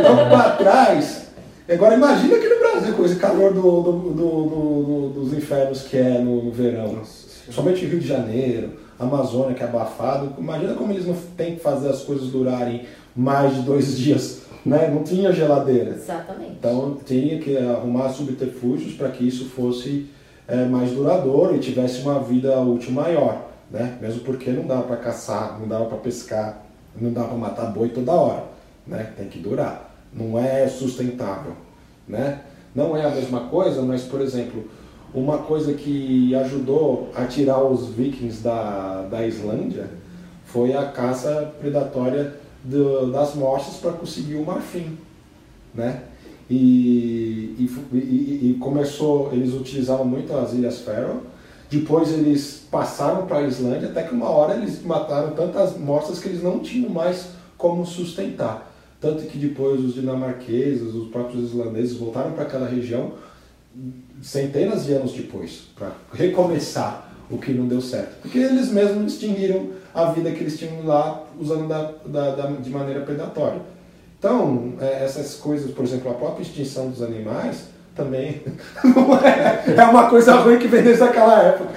então 0.00 0.28
para 0.28 0.50
trás. 0.52 1.24
Agora 1.68 1.94
imagina 1.94 2.36
aqui 2.36 2.48
no 2.48 2.58
Brasil, 2.58 2.94
com 2.94 3.04
esse 3.04 3.16
calor 3.16 3.52
do, 3.54 3.60
do- 3.62 3.92
do- 3.92 4.10
do- 4.10 4.44
do- 5.14 5.20
dos 5.20 5.32
infernos 5.32 5.82
que 5.82 5.96
é 5.96 6.18
no, 6.18 6.44
no 6.44 6.50
verão. 6.50 6.92
Nossa. 6.94 7.24
Somente 7.50 7.84
Rio 7.86 8.00
de 8.00 8.06
Janeiro, 8.06 8.70
Amazônia, 8.98 9.54
que 9.54 9.62
é 9.62 9.66
abafado. 9.66 10.34
Imagina 10.38 10.74
como 10.74 10.92
eles 10.92 11.06
não 11.06 11.14
têm 11.36 11.56
que 11.56 11.60
fazer 11.62 11.88
as 11.90 12.00
coisas 12.02 12.28
durarem 12.28 12.86
mais 13.16 13.54
de 13.54 13.62
dois 13.62 13.96
dias, 13.98 14.42
né? 14.64 14.88
Não 14.88 15.02
tinha 15.02 15.32
geladeira. 15.32 15.90
Exatamente. 15.90 16.52
Então 16.58 16.98
tinha 17.04 17.38
que 17.38 17.56
arrumar 17.56 18.08
subterfúgios 18.08 18.94
para 18.94 19.10
que 19.10 19.26
isso 19.26 19.46
fosse 19.50 20.06
é, 20.48 20.64
mais 20.64 20.90
duradouro 20.90 21.54
e 21.54 21.60
tivesse 21.60 22.00
uma 22.02 22.20
vida 22.20 22.58
útil 22.60 22.92
maior, 22.92 23.48
né? 23.70 23.98
Mesmo 24.00 24.20
porque 24.20 24.50
não 24.50 24.66
dava 24.66 24.84
para 24.84 24.96
caçar, 24.96 25.58
não 25.60 25.68
dava 25.68 25.86
para 25.86 25.98
pescar, 25.98 26.64
não 26.98 27.12
dava 27.12 27.28
para 27.28 27.38
matar 27.38 27.66
boi 27.66 27.90
toda 27.90 28.12
hora, 28.12 28.44
né? 28.86 29.12
Tem 29.16 29.28
que 29.28 29.38
durar. 29.38 29.94
Não 30.12 30.38
é 30.38 30.66
sustentável, 30.68 31.52
né? 32.08 32.40
Não 32.74 32.96
é 32.96 33.04
a 33.04 33.10
mesma 33.10 33.40
coisa, 33.40 33.82
mas 33.82 34.02
por 34.02 34.20
exemplo, 34.20 34.68
uma 35.12 35.38
coisa 35.38 35.74
que 35.74 36.34
ajudou 36.34 37.10
a 37.14 37.24
tirar 37.24 37.62
os 37.62 37.88
vikings 37.88 38.42
da, 38.42 39.06
da 39.10 39.26
Islândia 39.26 39.88
foi 40.44 40.74
a 40.74 40.86
caça 40.86 41.52
predatória 41.60 42.34
do, 42.64 43.12
das 43.12 43.34
morsas 43.34 43.76
para 43.76 43.92
conseguir 43.92 44.36
o 44.36 44.44
marfim, 44.44 44.98
né? 45.74 46.02
E, 46.50 47.54
e, 47.58 48.50
e, 48.50 48.56
começou, 48.60 49.32
eles 49.32 49.54
utilizavam 49.54 50.04
muito 50.04 50.34
as 50.34 50.52
Ilhas 50.52 50.80
Faroe, 50.80 51.20
depois 51.70 52.12
eles 52.12 52.66
passaram 52.70 53.26
para 53.26 53.38
a 53.38 53.42
Islândia, 53.42 53.88
até 53.88 54.02
que 54.02 54.14
uma 54.14 54.28
hora 54.28 54.54
eles 54.54 54.82
mataram 54.82 55.32
tantas 55.32 55.76
morsas 55.78 56.18
que 56.18 56.28
eles 56.28 56.42
não 56.42 56.60
tinham 56.60 56.90
mais 56.90 57.28
como 57.56 57.86
sustentar. 57.86 58.70
Tanto 59.00 59.24
que 59.24 59.38
depois 59.38 59.80
os 59.80 59.94
dinamarqueses, 59.94 60.94
os 60.94 61.08
próprios 61.08 61.50
islandeses 61.50 61.96
voltaram 61.96 62.32
para 62.32 62.44
aquela 62.44 62.68
região 62.68 63.12
centenas 64.22 64.84
de 64.84 64.92
anos 64.92 65.12
depois, 65.12 65.64
para 65.74 65.92
recomeçar 66.12 67.10
o 67.30 67.38
que 67.38 67.52
não 67.52 67.66
deu 67.66 67.80
certo. 67.80 68.20
Porque 68.22 68.38
eles 68.38 68.70
mesmos 68.70 69.14
extinguiram 69.14 69.70
a 69.94 70.06
vida 70.06 70.30
que 70.30 70.40
eles 70.40 70.58
tinham 70.58 70.84
lá 70.86 71.23
usando 71.38 71.68
da, 71.68 71.92
da, 72.06 72.34
da 72.34 72.46
de 72.50 72.70
maneira 72.70 73.00
predatória. 73.00 73.60
Então, 74.18 74.74
é, 74.80 75.04
essas 75.04 75.34
coisas, 75.34 75.70
por 75.70 75.84
exemplo, 75.84 76.10
a 76.10 76.14
própria 76.14 76.42
extinção 76.42 76.88
dos 76.88 77.02
animais 77.02 77.73
também 77.94 78.42
não 78.84 79.16
é, 79.18 79.62
é 79.76 79.84
uma 79.84 80.10
coisa 80.10 80.34
ruim 80.36 80.58
que 80.58 80.66
vem 80.66 80.82
desde 80.82 81.02
aquela 81.02 81.42
época. 81.42 81.70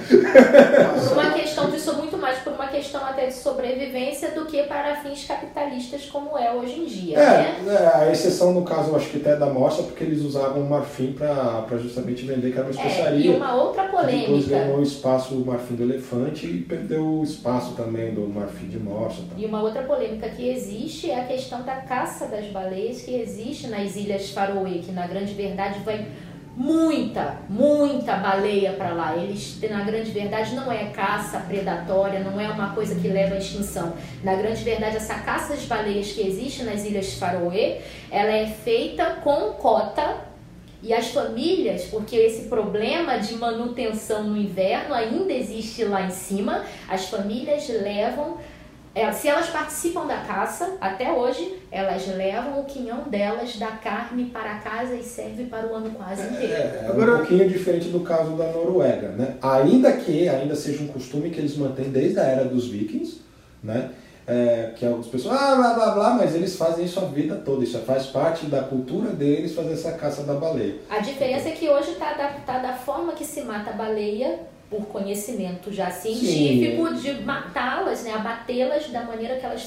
Uma 1.12 1.30
questão 1.30 1.70
disso 1.70 1.94
muito 1.94 2.18
mais 2.18 2.38
por 2.38 2.52
uma 2.52 2.66
questão 2.66 3.04
até 3.04 3.26
de 3.26 3.34
sobrevivência 3.34 4.32
do 4.32 4.44
que 4.46 4.62
para 4.64 4.96
fins 4.96 5.24
capitalistas 5.24 6.06
como 6.06 6.36
é 6.36 6.52
hoje 6.52 6.80
em 6.80 6.84
dia. 6.86 7.18
É, 7.18 7.62
né? 7.62 7.64
é 7.68 7.96
a 7.96 8.12
exceção 8.12 8.52
no 8.52 8.62
caso, 8.64 8.90
eu 8.90 8.96
acho 8.96 9.10
que 9.10 9.18
até 9.18 9.36
da 9.36 9.46
mostra, 9.46 9.84
porque 9.84 10.02
eles 10.02 10.22
usavam 10.22 10.62
o 10.62 10.68
marfim 10.68 11.12
para 11.12 11.78
justamente 11.78 12.24
vender, 12.24 12.52
que 12.52 12.58
era 12.58 12.66
uma 12.66 12.70
especiaria. 12.70 13.30
É, 13.30 13.34
e 13.34 13.36
uma 13.36 13.54
outra 13.54 13.84
polêmica. 13.84 14.26
Depois 14.26 14.48
ganhou 14.48 14.78
o 14.78 14.82
espaço 14.82 15.34
o 15.34 15.46
marfim 15.46 15.76
do 15.76 15.84
elefante 15.84 16.46
e 16.46 16.60
perdeu 16.62 17.04
o 17.04 17.22
espaço 17.22 17.74
também 17.74 18.12
do 18.12 18.26
marfim 18.28 18.66
de 18.66 18.78
morsa. 18.78 19.22
E 19.36 19.46
uma 19.46 19.62
outra 19.62 19.82
polêmica 19.82 20.28
que 20.28 20.48
existe 20.48 21.10
é 21.10 21.20
a 21.20 21.24
questão 21.24 21.62
da 21.62 21.76
caça 21.76 22.26
das 22.26 22.46
baleias 22.46 23.02
que 23.02 23.14
existe 23.14 23.68
nas 23.68 23.94
Ilhas 23.94 24.30
Faroe, 24.30 24.80
que 24.80 24.92
na 24.92 25.06
grande 25.06 25.32
verdade 25.34 25.80
vai 25.84 26.07
muita, 26.58 27.36
muita 27.48 28.16
baleia 28.16 28.72
para 28.72 28.90
lá. 28.90 29.16
Eles, 29.16 29.60
na 29.70 29.84
grande 29.84 30.10
verdade, 30.10 30.56
não 30.56 30.70
é 30.70 30.86
caça 30.86 31.38
predatória, 31.38 32.18
não 32.18 32.40
é 32.40 32.48
uma 32.48 32.74
coisa 32.74 32.96
que 32.96 33.06
leva 33.06 33.36
à 33.36 33.38
extinção. 33.38 33.94
Na 34.24 34.34
grande 34.34 34.64
verdade, 34.64 34.96
essa 34.96 35.14
caça 35.14 35.54
às 35.54 35.64
baleias 35.64 36.10
que 36.10 36.20
existe 36.20 36.64
nas 36.64 36.84
Ilhas 36.84 37.14
Faroe, 37.14 37.76
ela 38.10 38.32
é 38.32 38.46
feita 38.46 39.18
com 39.22 39.52
cota 39.52 40.26
e 40.82 40.92
as 40.92 41.08
famílias, 41.08 41.86
porque 41.86 42.16
esse 42.16 42.48
problema 42.48 43.18
de 43.18 43.34
manutenção 43.36 44.24
no 44.24 44.36
inverno 44.36 44.94
ainda 44.94 45.32
existe 45.32 45.84
lá 45.84 46.02
em 46.02 46.10
cima, 46.10 46.64
as 46.88 47.08
famílias 47.08 47.68
levam 47.68 48.38
se 49.12 49.28
elas 49.28 49.48
participam 49.48 50.06
da 50.06 50.18
caça, 50.18 50.76
até 50.80 51.12
hoje, 51.12 51.58
elas 51.70 52.06
levam 52.06 52.60
o 52.60 52.64
quinhão 52.64 53.02
delas 53.02 53.56
da 53.56 53.68
carne 53.68 54.26
para 54.26 54.58
casa 54.58 54.94
e 54.94 55.02
serve 55.02 55.44
para 55.44 55.66
o 55.66 55.74
ano 55.74 55.90
quase 55.90 56.22
inteiro. 56.22 56.52
É, 56.52 56.86
é 56.86 56.92
um 56.92 57.16
pouquinho 57.16 57.48
diferente 57.48 57.88
do 57.88 58.00
caso 58.00 58.32
da 58.32 58.50
Noruega, 58.50 59.08
né? 59.08 59.36
Ainda 59.42 59.92
que 59.92 60.28
ainda 60.28 60.54
seja 60.54 60.82
um 60.82 60.88
costume 60.88 61.30
que 61.30 61.38
eles 61.38 61.56
mantêm 61.56 61.90
desde 61.90 62.18
a 62.18 62.24
era 62.24 62.44
dos 62.44 62.68
vikings, 62.68 63.20
né? 63.62 63.90
É, 64.26 64.72
que 64.76 64.84
as 64.84 65.06
pessoas, 65.06 65.40
ah, 65.40 65.56
blá 65.56 65.72
blá 65.72 65.90
blá, 65.92 66.14
mas 66.14 66.34
eles 66.34 66.54
fazem 66.54 66.84
isso 66.84 67.00
a 67.00 67.04
vida 67.06 67.34
toda, 67.36 67.64
isso 67.64 67.78
faz 67.78 68.06
parte 68.06 68.44
da 68.44 68.62
cultura 68.62 69.08
deles 69.08 69.54
fazer 69.54 69.72
essa 69.72 69.92
caça 69.92 70.22
da 70.22 70.34
baleia. 70.34 70.76
A 70.90 70.98
diferença 70.98 71.48
é 71.48 71.52
que 71.52 71.66
hoje 71.66 71.92
está 71.92 72.10
adaptada 72.10 72.68
da 72.68 72.74
forma 72.74 73.14
que 73.14 73.24
se 73.24 73.40
mata 73.40 73.70
a 73.70 73.72
baleia 73.72 74.40
por 74.70 74.86
conhecimento 74.86 75.72
já 75.72 75.90
científico 75.90 76.88
Sim. 76.88 76.94
de 76.94 77.24
matá-las, 77.24 78.02
né, 78.04 78.12
abatê-las 78.12 78.90
da 78.90 79.02
maneira 79.02 79.36
que 79.36 79.46
elas 79.46 79.62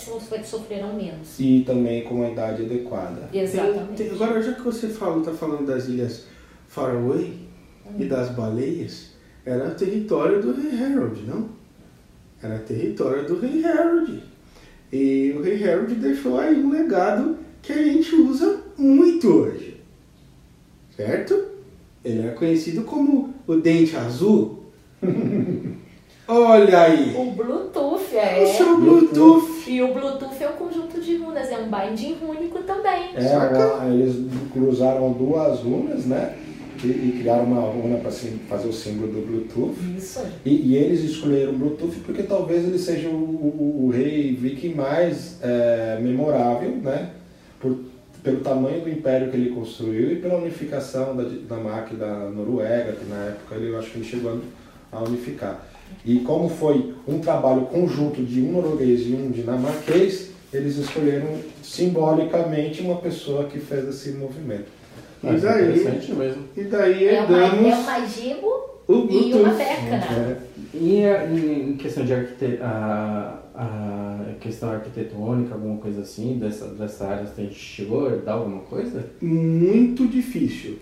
sofreram 0.45 0.93
menos. 0.93 1.39
E 1.39 1.63
também 1.65 2.03
com 2.03 2.15
uma 2.15 2.29
idade 2.29 2.63
adequada. 2.63 3.29
Exatamente. 3.33 3.95
Tem, 3.95 4.07
tem, 4.07 4.15
agora, 4.15 4.41
já 4.41 4.53
que 4.53 4.61
você 4.61 4.87
está 4.87 5.33
falando 5.33 5.65
das 5.65 5.87
ilhas 5.87 6.27
Faraway 6.67 7.33
hum. 7.85 7.95
e 7.97 8.05
das 8.05 8.29
baleias, 8.29 9.11
era 9.43 9.71
território 9.71 10.41
do 10.41 10.53
rei 10.53 10.83
Harold, 10.83 11.21
não? 11.23 11.49
Era 12.41 12.59
território 12.59 13.25
do 13.25 13.39
rei 13.39 13.65
Harold. 13.65 14.23
E 14.91 15.33
o 15.35 15.41
rei 15.41 15.67
Harold 15.67 15.95
deixou 15.95 16.39
aí 16.39 16.55
um 16.55 16.69
legado 16.69 17.39
que 17.61 17.73
a 17.73 17.83
gente 17.83 18.13
usa 18.15 18.61
muito 18.77 19.27
hoje. 19.27 19.77
Certo? 20.95 21.51
Ele 22.03 22.21
era 22.21 22.33
conhecido 22.33 22.83
como 22.83 23.33
o 23.47 23.55
Dente 23.55 23.95
Azul, 23.95 24.60
Olha 26.27 26.81
aí! 26.81 27.13
O 27.15 27.31
Bluetooth 27.31 28.15
é. 28.15 28.43
O 28.43 28.47
seu 28.47 28.77
Bluetooth. 28.77 29.69
E 29.69 29.81
o 29.81 29.93
Bluetooth 29.93 30.41
é 30.41 30.49
um 30.49 30.53
conjunto 30.53 31.01
de 31.01 31.17
runas, 31.17 31.49
é 31.49 31.57
um 31.57 31.69
binding 31.69 32.17
único 32.21 32.59
também. 32.59 33.09
É, 33.15 33.37
uma, 33.37 33.93
eles 33.93 34.15
cruzaram 34.53 35.11
duas 35.11 35.59
runas, 35.59 36.05
né? 36.05 36.37
E, 36.83 36.87
e 36.87 37.17
criaram 37.19 37.43
uma 37.43 37.61
runa 37.61 37.97
para 37.97 38.11
fazer 38.11 38.67
o 38.67 38.73
símbolo 38.73 39.11
do 39.11 39.21
Bluetooth. 39.25 39.75
Isso. 39.97 40.21
E, 40.45 40.71
e, 40.71 40.75
eles 40.75 41.03
escolheram 41.03 41.51
o 41.51 41.57
Bluetooth 41.57 41.99
porque 42.05 42.23
talvez 42.23 42.63
ele 42.63 42.79
seja 42.79 43.09
o, 43.09 43.13
o, 43.13 43.85
o 43.85 43.89
rei 43.89 44.33
viking 44.33 44.73
mais 44.73 45.37
é, 45.41 45.99
memorável, 46.01 46.71
né? 46.77 47.11
Por, 47.59 47.77
pelo 48.23 48.39
tamanho 48.39 48.81
do 48.81 48.89
império 48.89 49.29
que 49.29 49.37
ele 49.37 49.49
construiu 49.49 50.11
e 50.11 50.15
pela 50.15 50.37
unificação 50.37 51.15
da 51.15 51.23
Dinamarca 51.23 51.93
e 51.93 51.97
da 51.97 52.29
Noruega, 52.29 52.93
que 52.93 53.05
na 53.05 53.25
época 53.25 53.55
ele, 53.55 53.69
eu 53.69 53.79
acho 53.79 53.91
que 53.91 53.97
ele 53.97 54.05
chegou 54.05 54.31
a 54.31 54.37
a 54.91 54.99
unificar. 55.03 55.67
E 56.05 56.19
como 56.19 56.49
foi 56.49 56.93
um 57.07 57.19
trabalho 57.19 57.61
conjunto 57.63 58.23
de 58.23 58.41
um 58.41 58.53
norueguês 58.53 59.01
e 59.01 59.13
um 59.13 59.29
dinamarquês, 59.29 60.31
eles 60.53 60.77
escolheram 60.77 61.37
simbolicamente 61.61 62.81
uma 62.81 62.95
pessoa 62.97 63.45
que 63.45 63.59
fez 63.59 63.87
esse 63.87 64.11
movimento. 64.11 64.67
E 65.23 65.37
daí, 65.37 66.15
mesmo. 66.15 66.43
E 66.57 66.63
daí 66.63 67.07
é 67.07 67.19
herdamos 67.19 67.59
uma, 67.59 67.67
é 67.67 67.75
uma 67.75 68.05
gibo 68.07 68.71
e 68.89 69.33
uma 69.33 69.53
beca, 69.53 69.97
né? 69.97 70.37
É. 70.73 70.77
E 70.77 71.03
em 71.05 71.77
questão 71.77 72.03
de 72.03 72.13
arquite 72.13 72.57
a, 72.61 73.39
a 73.53 74.33
questão 74.39 74.71
arquitetônica, 74.71 75.53
alguma 75.53 75.77
coisa 75.77 76.01
assim, 76.01 76.39
dessa, 76.39 76.65
dessa 76.69 77.05
área, 77.05 77.23
a 77.23 77.41
gente 77.41 77.53
chegou 77.53 78.07
a 78.07 78.11
herdar 78.11 78.37
alguma 78.37 78.61
coisa? 78.61 79.05
Muito 79.21 80.07
difícil 80.07 80.79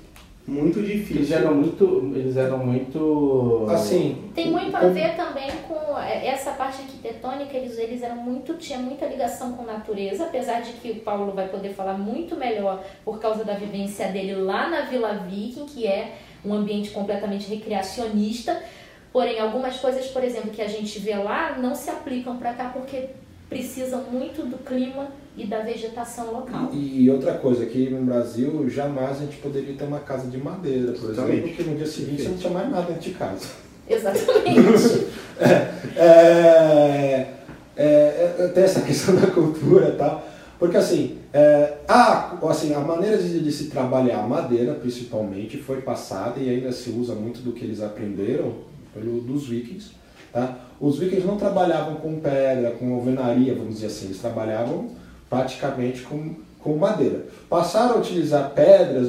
muito 0.49 0.81
difícil. 0.81 1.17
Eles 1.17 1.31
eram 1.31 1.55
muito. 1.55 2.11
Eles 2.15 2.35
eram 2.35 2.57
muito. 2.57 3.67
Assim. 3.69 4.31
Tem 4.33 4.51
muito 4.51 4.75
a 4.75 4.87
ver 4.87 5.15
também 5.15 5.49
com 5.67 5.97
essa 5.97 6.51
parte 6.51 6.81
arquitetônica, 6.81 7.55
eles, 7.55 7.77
eles 7.77 8.01
eram 8.01 8.17
muito. 8.17 8.55
tinha 8.55 8.79
muita 8.79 9.05
ligação 9.05 9.53
com 9.53 9.63
a 9.63 9.73
natureza, 9.73 10.25
apesar 10.25 10.61
de 10.61 10.73
que 10.73 10.91
o 10.91 10.95
Paulo 11.01 11.31
vai 11.33 11.47
poder 11.47 11.73
falar 11.73 11.97
muito 11.97 12.35
melhor 12.35 12.83
por 13.05 13.19
causa 13.19 13.43
da 13.43 13.53
vivência 13.53 14.07
dele 14.07 14.35
lá 14.35 14.69
na 14.69 14.81
Vila 14.81 15.13
Viking, 15.29 15.65
que 15.65 15.85
é 15.85 16.15
um 16.43 16.53
ambiente 16.53 16.89
completamente 16.91 17.47
recreacionista. 17.47 18.61
Porém, 19.11 19.39
algumas 19.39 19.77
coisas, 19.77 20.07
por 20.07 20.23
exemplo, 20.23 20.51
que 20.51 20.61
a 20.61 20.67
gente 20.67 20.99
vê 20.99 21.15
lá 21.15 21.57
não 21.57 21.73
se 21.73 21.89
aplicam 21.89 22.37
para 22.37 22.53
cá 22.53 22.69
porque 22.69 23.09
precisam 23.49 24.03
muito 24.11 24.43
do 24.45 24.57
clima 24.59 25.07
e 25.39 25.45
da 25.45 25.61
vegetação 25.61 26.33
local. 26.33 26.69
E, 26.73 27.03
e, 27.03 27.09
outra 27.09 27.35
coisa, 27.35 27.63
aqui 27.63 27.89
no 27.89 28.01
Brasil 28.01 28.69
jamais 28.69 29.17
a 29.17 29.25
gente 29.25 29.37
poderia 29.37 29.73
ter 29.73 29.85
uma 29.85 29.99
casa 29.99 30.27
de 30.27 30.37
madeira, 30.37 30.91
por 30.91 31.11
exemplo, 31.11 31.41
porque 31.41 31.63
no 31.63 31.77
dia 31.77 31.87
seguinte 31.87 32.23
você 32.23 32.29
não 32.29 32.37
tinha 32.37 32.51
mais 32.51 32.69
nada 32.69 32.87
dentro 32.87 33.01
de 33.01 33.11
casa. 33.11 33.47
Exatamente. 33.89 35.07
é, 35.39 35.53
é, 35.95 37.27
é, 37.77 38.35
é, 38.37 38.47
tem 38.53 38.63
essa 38.63 38.81
questão 38.81 39.15
da 39.17 39.27
cultura 39.27 39.89
e 39.89 39.97
tal. 39.97 40.27
Porque 40.59 40.75
assim, 40.75 41.17
é, 41.31 41.77
a, 41.87 42.37
assim, 42.49 42.73
a 42.73 42.81
maneira 42.81 43.17
de, 43.17 43.39
de, 43.39 43.51
se 43.51 43.67
trabalhar 43.67 44.19
a 44.19 44.27
madeira, 44.27 44.73
principalmente, 44.73 45.57
foi 45.57 45.81
passada 45.81 46.37
e 46.37 46.49
ainda 46.49 46.71
se 46.73 46.89
usa 46.89 47.15
muito 47.15 47.39
do 47.39 47.53
que 47.53 47.63
eles 47.63 47.81
aprenderam 47.81 48.55
pelo, 48.93 49.21
dos 49.21 49.47
vikings. 49.47 49.91
Tá? 50.33 50.57
Os 50.81 50.99
vikings 50.99 51.25
não 51.25 51.37
trabalhavam 51.37 51.95
com 51.95 52.19
pedra, 52.19 52.71
com 52.71 52.93
alvenaria, 52.93 53.55
vamos 53.55 53.75
dizer 53.75 53.87
assim, 53.87 54.07
eles 54.07 54.19
trabalhavam 54.19 54.89
praticamente 55.29 56.01
com, 56.01 56.33
com 56.59 56.75
madeira. 56.77 57.25
Passaram 57.49 57.95
a 57.95 57.97
utilizar 57.97 58.51
pedras 58.51 59.07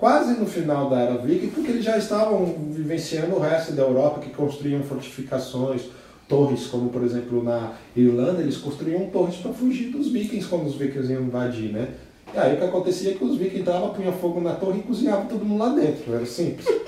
quase 0.00 0.40
no 0.40 0.46
final 0.46 0.88
da 0.88 0.98
era 1.00 1.18
viking, 1.18 1.48
porque 1.48 1.70
eles 1.70 1.84
já 1.84 1.98
estavam 1.98 2.46
vivenciando 2.70 3.36
o 3.36 3.38
resto 3.38 3.72
da 3.72 3.82
Europa 3.82 4.20
que 4.20 4.30
construíam 4.30 4.82
fortificações, 4.82 5.82
torres, 6.26 6.66
como 6.68 6.88
por 6.88 7.04
exemplo 7.04 7.44
na 7.44 7.72
Irlanda, 7.94 8.40
eles 8.40 8.56
construíam 8.56 9.10
torres 9.10 9.36
para 9.36 9.52
fugir 9.52 9.90
dos 9.90 10.10
vikings 10.10 10.48
quando 10.48 10.66
os 10.66 10.76
vikings 10.76 11.12
iam 11.12 11.22
invadir, 11.22 11.72
né? 11.72 11.88
E 12.32 12.38
aí 12.38 12.54
o 12.54 12.58
que 12.58 12.64
acontecia 12.64 13.10
é 13.10 13.14
que 13.14 13.24
os 13.24 13.36
vikings 13.36 13.60
entravam, 13.60 13.90
punham 13.90 14.12
fogo 14.12 14.40
na 14.40 14.54
torre 14.54 14.78
e 14.78 14.82
cozinhavam 14.82 15.26
todo 15.26 15.44
mundo 15.44 15.58
lá 15.58 15.68
dentro, 15.70 16.14
era 16.14 16.24
simples. 16.24 16.66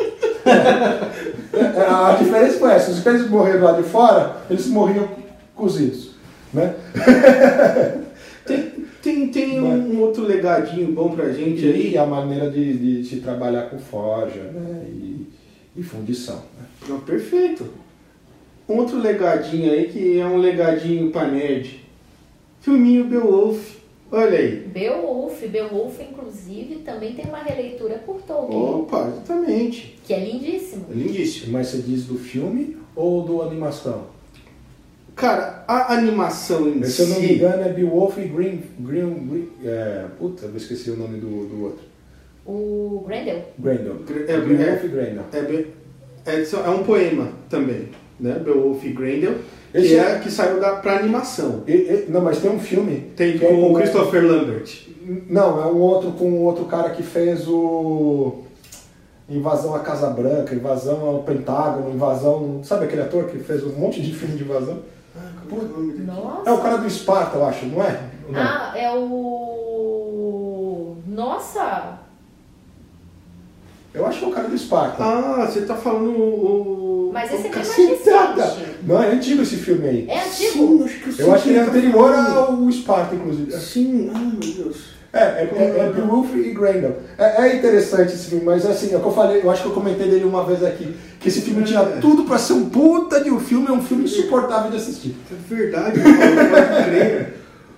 É, 0.44 1.86
a 1.86 2.16
diferença 2.18 2.58
foi 2.58 2.72
essa, 2.72 2.90
os 2.90 2.98
vikings 2.98 3.28
morreram 3.28 3.62
lá 3.62 3.72
de 3.72 3.84
fora, 3.84 4.38
eles 4.50 4.66
morriam 4.66 5.08
cozidos, 5.54 6.10
né? 6.52 6.74
Tem, 8.46 8.72
tem, 9.02 9.28
tem 9.28 9.60
um, 9.60 9.94
um 9.94 10.00
outro 10.00 10.24
legadinho 10.24 10.92
bom 10.92 11.10
pra 11.10 11.32
gente 11.32 11.64
aí. 11.64 11.92
E 11.92 11.98
a 11.98 12.06
maneira 12.06 12.50
de, 12.50 13.02
de 13.02 13.08
se 13.08 13.16
trabalhar 13.20 13.70
com 13.70 13.78
forja 13.78 14.42
né? 14.42 14.86
e, 14.88 15.26
e 15.76 15.82
fundição. 15.82 16.42
Né? 16.58 16.66
Não, 16.88 17.00
perfeito. 17.00 17.66
Um 18.68 18.78
outro 18.78 18.98
legadinho 18.98 19.72
aí 19.72 19.88
que 19.88 20.18
é 20.18 20.26
um 20.26 20.38
legadinho 20.38 21.10
pra 21.10 21.28
nerd. 21.28 21.80
Filminho 22.60 23.04
Beowulf. 23.04 23.76
Olha 24.10 24.38
aí. 24.38 24.56
Beowulf, 24.56 25.42
Beowulf 25.48 26.00
inclusive 26.00 26.76
também 26.84 27.14
tem 27.14 27.24
uma 27.24 27.42
releitura 27.42 27.94
por 28.04 28.20
Tolkien, 28.20 28.60
Opa, 28.60 29.08
exatamente. 29.08 29.98
que 30.06 30.12
é 30.12 30.22
lindíssimo. 30.22 30.84
É 30.90 30.94
lindíssimo. 30.94 31.52
Mas 31.52 31.68
você 31.68 31.78
diz 31.78 32.04
do 32.04 32.18
filme 32.18 32.76
ou 32.94 33.22
do 33.22 33.40
animação? 33.40 34.04
Cara, 35.22 35.62
a 35.68 35.94
animação 35.94 36.68
em 36.68 36.82
Se 36.82 37.02
eu 37.02 37.06
não 37.10 37.20
me 37.20 37.28
si. 37.28 37.34
engano 37.34 37.62
é 37.62 37.68
Beowulf 37.68 38.18
e 38.18 38.24
Green... 38.24 38.60
Green, 38.80 39.14
Green 39.28 39.48
é, 39.64 40.06
puta, 40.18 40.46
eu 40.46 40.56
esqueci 40.56 40.90
o 40.90 40.96
nome 40.96 41.18
do, 41.20 41.46
do 41.46 41.62
outro. 41.62 41.84
O 42.44 43.04
Grendel. 43.06 43.40
Grendel. 43.56 43.98
É, 44.26 44.36
Beowulf 44.40 44.82
é- 44.82 44.84
e 44.84 44.88
Grendel. 44.88 45.22
É, 45.32 46.32
é, 46.32 46.42
é 46.66 46.70
um 46.70 46.82
poema 46.82 47.28
também, 47.48 47.90
né? 48.18 48.36
Beowulf 48.44 48.84
e 48.84 48.90
Grendel, 48.90 49.34
que, 49.70 49.78
Esse 49.78 49.94
é, 49.96 50.18
que 50.18 50.28
saiu 50.28 50.58
da, 50.58 50.72
pra 50.76 50.96
animação. 50.98 51.62
E- 51.68 51.72
e- 51.72 52.06
não, 52.08 52.20
mas 52.20 52.38
tem 52.40 52.50
um 52.50 52.58
filme... 52.58 53.12
Tem 53.16 53.38
que 53.38 53.44
é 53.44 53.48
com 53.48 53.62
o 53.62 53.68
com- 53.68 53.74
Christopher 53.74 54.24
Lambert. 54.26 54.88
Não, 55.30 55.62
é 55.62 55.66
um 55.66 55.78
outro 55.78 56.10
com 56.12 56.28
um 56.28 56.40
outro 56.42 56.64
cara 56.64 56.90
que 56.90 57.04
fez 57.04 57.46
o... 57.46 58.42
Invasão 59.30 59.72
à 59.76 59.78
Casa 59.78 60.10
Branca, 60.10 60.52
invasão 60.52 61.00
ao 61.06 61.22
Pentágono, 61.22 61.94
invasão... 61.94 62.60
Sabe 62.64 62.86
aquele 62.86 63.02
ator 63.02 63.26
que 63.26 63.38
fez 63.38 63.62
um 63.62 63.70
monte 63.78 64.02
de 64.02 64.12
filme 64.12 64.36
de 64.36 64.42
invasão? 64.42 64.80
É 65.56 65.64
dele? 65.64 66.04
Nossa. 66.04 66.48
É 66.48 66.52
o 66.52 66.58
cara 66.58 66.78
do 66.78 66.86
Esparta, 66.86 67.36
eu 67.36 67.46
acho, 67.46 67.66
não 67.66 67.82
é? 67.82 68.00
Não? 68.28 68.40
Ah, 68.40 68.72
é 68.76 68.90
o. 68.90 70.96
Nossa! 71.06 71.98
Eu 73.94 74.06
acho 74.06 74.20
que 74.20 74.24
é 74.24 74.28
o 74.28 74.32
cara 74.32 74.48
do 74.48 74.54
Esparta. 74.54 75.02
Ah, 75.04 75.46
você 75.46 75.62
tá 75.62 75.74
falando 75.74 76.10
o. 76.10 77.10
Mas 77.12 77.30
esse 77.32 77.42
o 77.42 77.46
é 77.46 77.54
mais 77.54 77.76
recente. 77.76 78.76
Não, 78.84 79.02
é 79.02 79.12
antigo 79.12 79.42
esse 79.42 79.56
filme 79.56 79.86
aí. 79.86 80.06
É 80.08 80.20
Sim, 80.20 80.46
antigo? 80.46 80.84
acho 80.84 81.00
que 81.00 81.20
eu 81.20 81.26
Eu 81.26 81.34
acho 81.34 81.42
que 81.44 81.48
ele 81.50 81.58
é 81.58 81.64
tá 81.64 81.70
anterior 81.70 82.14
ao 82.14 82.68
Esparta, 82.70 83.14
inclusive. 83.14 83.52
Sim, 83.52 84.10
ai 84.14 84.22
meu 84.22 84.40
Deus. 84.40 84.92
É, 85.12 85.18
é, 85.18 85.50
é, 85.54 85.78
é 85.78 85.92
Beowulf 85.94 86.34
e 86.34 86.52
Grendel. 86.52 86.96
É, 87.18 87.42
é 87.48 87.56
interessante 87.56 88.14
esse 88.14 88.30
filme, 88.30 88.44
mas 88.46 88.64
assim, 88.64 88.94
é 88.94 88.96
o 88.96 89.00
que 89.00 89.06
eu 89.06 89.12
falei, 89.12 89.42
eu 89.42 89.50
acho 89.50 89.62
que 89.62 89.68
eu 89.68 89.74
comentei 89.74 90.08
dele 90.08 90.24
uma 90.24 90.42
vez 90.44 90.64
aqui, 90.64 90.94
que 91.20 91.28
esse 91.28 91.42
filme 91.42 91.62
tinha 91.64 91.80
É. 91.80 91.98
tudo 92.00 92.24
pra 92.24 92.38
ser 92.38 92.54
um 92.54 92.70
puta 92.70 93.22
de 93.22 93.30
um 93.30 93.38
filme, 93.38 93.66
é 93.68 93.72
um 93.72 93.82
filme 93.82 94.04
insuportável 94.04 94.70
de 94.70 94.78
assistir. 94.78 95.14
É 95.30 95.54
verdade, 95.54 96.00
pode 96.00 96.84
crer. 96.84 97.34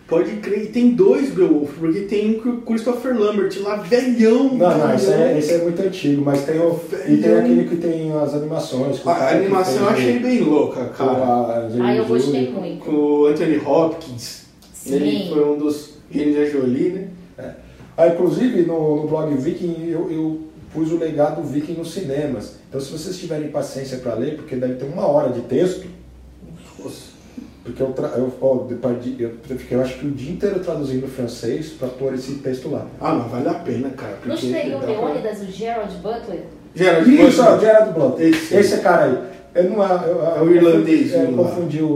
Pode 0.07 0.31
crer. 0.37 0.65
E 0.65 0.67
tem 0.69 0.91
dois 0.91 1.31
Beowulf, 1.31 1.73
porque 1.79 2.03
tem 2.03 2.41
o 2.45 2.59
Christopher 2.61 3.19
Lambert 3.19 3.53
lá, 3.63 3.77
velhão. 3.77 4.55
Não, 4.55 4.79
não, 4.79 4.95
esse 4.95 5.11
é, 5.11 5.37
esse 5.39 5.55
é 5.55 5.59
muito 5.59 5.81
antigo, 5.83 6.23
mas 6.25 6.43
tem 6.45 6.61
o. 6.61 6.79
E 7.09 7.17
tem 7.17 7.37
aquele 7.37 7.65
que 7.69 7.77
tem 7.77 8.13
as 8.13 8.35
animações. 8.35 9.05
o 9.05 9.09
A, 9.11 9.31
animação 9.31 9.83
eu 9.83 9.89
achei 9.89 10.19
bem 10.19 10.41
louca, 10.43 10.85
cara. 10.97 11.69
Ah, 11.81 11.97
eu 11.97 12.05
gostei 12.05 12.51
muito. 12.53 12.85
Com 12.85 12.93
o 12.93 13.27
Anthony 13.27 13.61
Hopkins. 13.65 14.45
Ele 14.87 15.11
Sim. 15.11 15.31
foi 15.33 15.45
um 15.45 15.57
dos 15.59 15.95
gênios 16.13 16.37
da 16.37 16.45
Jolie, 16.45 16.91
né? 16.91 17.05
Ah, 17.97 18.09
inclusive 18.09 18.63
no, 18.63 19.03
no 19.03 19.09
blog 19.09 19.35
Viking 19.37 19.87
eu, 19.89 20.11
eu 20.11 20.41
pus 20.73 20.91
o 20.91 20.99
legado 20.99 21.43
Viking 21.43 21.75
nos 21.75 21.93
cinemas. 21.93 22.55
Então 22.69 22.81
se 22.81 22.91
vocês 22.91 23.17
tiverem 23.19 23.49
paciência 23.49 23.99
para 23.99 24.15
ler, 24.15 24.37
porque 24.37 24.57
deve 24.57 24.75
ter 24.75 24.85
uma 24.87 25.07
hora 25.07 25.31
de 25.33 25.43
texto, 25.43 25.87
Nossa. 26.79 27.13
porque 27.63 27.83
eu, 27.83 27.93
tra- 27.93 28.13
eu, 28.17 28.33
ó, 28.41 28.67
eu, 28.69 29.31
eu 29.49 29.57
fiquei 29.59 29.77
eu 29.77 29.83
acho 29.83 29.99
que 29.99 30.07
o 30.07 30.11
dia 30.11 30.33
inteiro 30.33 30.61
traduzindo 30.61 31.07
francês 31.07 31.69
para 31.69 31.89
pôr 31.89 32.15
esse 32.15 32.35
texto 32.37 32.69
lá. 32.71 32.87
Ah, 33.01 33.15
mas 33.15 33.31
vale 33.31 33.49
a 33.49 33.55
pena, 33.55 33.91
cara. 33.91 34.19
Não 34.27 34.37
seria 34.37 34.77
o 34.77 34.81
dá 34.81 34.87
pra- 34.87 34.89
Leônidas, 34.89 35.41
o 35.43 35.47
Gerald 35.53 35.95
Butler? 35.99 36.41
Gerard 36.75 37.15
Isso, 37.15 37.43
Butler. 37.43 37.61
Gerard 37.61 37.93
Blunt. 37.93 38.19
Esse. 38.19 38.57
Esse, 38.57 38.79
cara 38.79 39.05
aí. 39.05 39.35
Eu 39.55 39.71
não, 39.71 39.83
eu, 40.03 40.17
eu, 40.19 40.37
É 40.37 40.43
o 40.43 40.51
irlandês, 40.53 41.13
Eu, 41.13 41.31
não 41.31 41.43
lá. 41.45 41.49
confundi 41.51 41.81
o, 41.81 41.87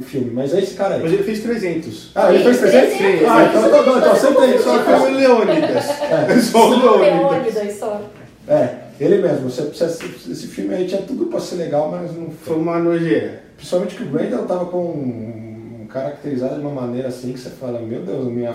o 0.00 0.02
filme, 0.02 0.30
mas 0.32 0.54
é 0.54 0.60
esse 0.60 0.74
cara 0.74 0.94
aí. 0.94 1.02
Mas 1.02 1.12
ele 1.12 1.22
fez 1.22 1.40
300. 1.42 2.10
Ah, 2.14 2.32
ele 2.32 2.42
fez 2.42 2.58
300? 2.58 2.96
Sim, 2.96 3.04
Ah, 3.28 3.44
então, 3.48 3.66
então, 3.66 3.80
então, 3.82 3.98
então 3.98 4.12
acertei. 4.12 4.58
Só 4.58 4.78
Só 4.78 4.98
foi 4.98 5.12
o 5.12 5.16
Leônidas. 5.16 5.84
Só 6.50 6.70
o 6.70 6.80
Só 6.80 6.96
o 6.96 6.98
Leônidas. 7.00 7.78
Só. 7.78 8.02
É, 8.48 8.76
ele 8.98 9.18
mesmo. 9.18 9.48
Esse 9.48 10.46
filme 10.46 10.74
aí 10.74 10.86
tinha 10.86 11.02
tudo 11.02 11.26
pra 11.26 11.38
ser 11.38 11.56
legal, 11.56 11.90
mas 11.90 12.16
não 12.16 12.30
Foi 12.30 12.54
foi. 12.54 12.56
uma 12.56 12.78
nojeira. 12.78 13.42
Principalmente 13.56 13.94
que 13.94 14.02
o 14.02 14.06
Grendel 14.06 14.46
tava 14.46 14.64
com 14.66 14.78
um, 14.86 15.86
caracterizado 15.90 16.54
de 16.54 16.60
uma 16.62 16.80
maneira 16.80 17.08
assim 17.08 17.32
que 17.34 17.38
você 17.38 17.50
fala, 17.50 17.80
meu 17.80 18.02
Deus, 18.02 18.26
minha, 18.26 18.54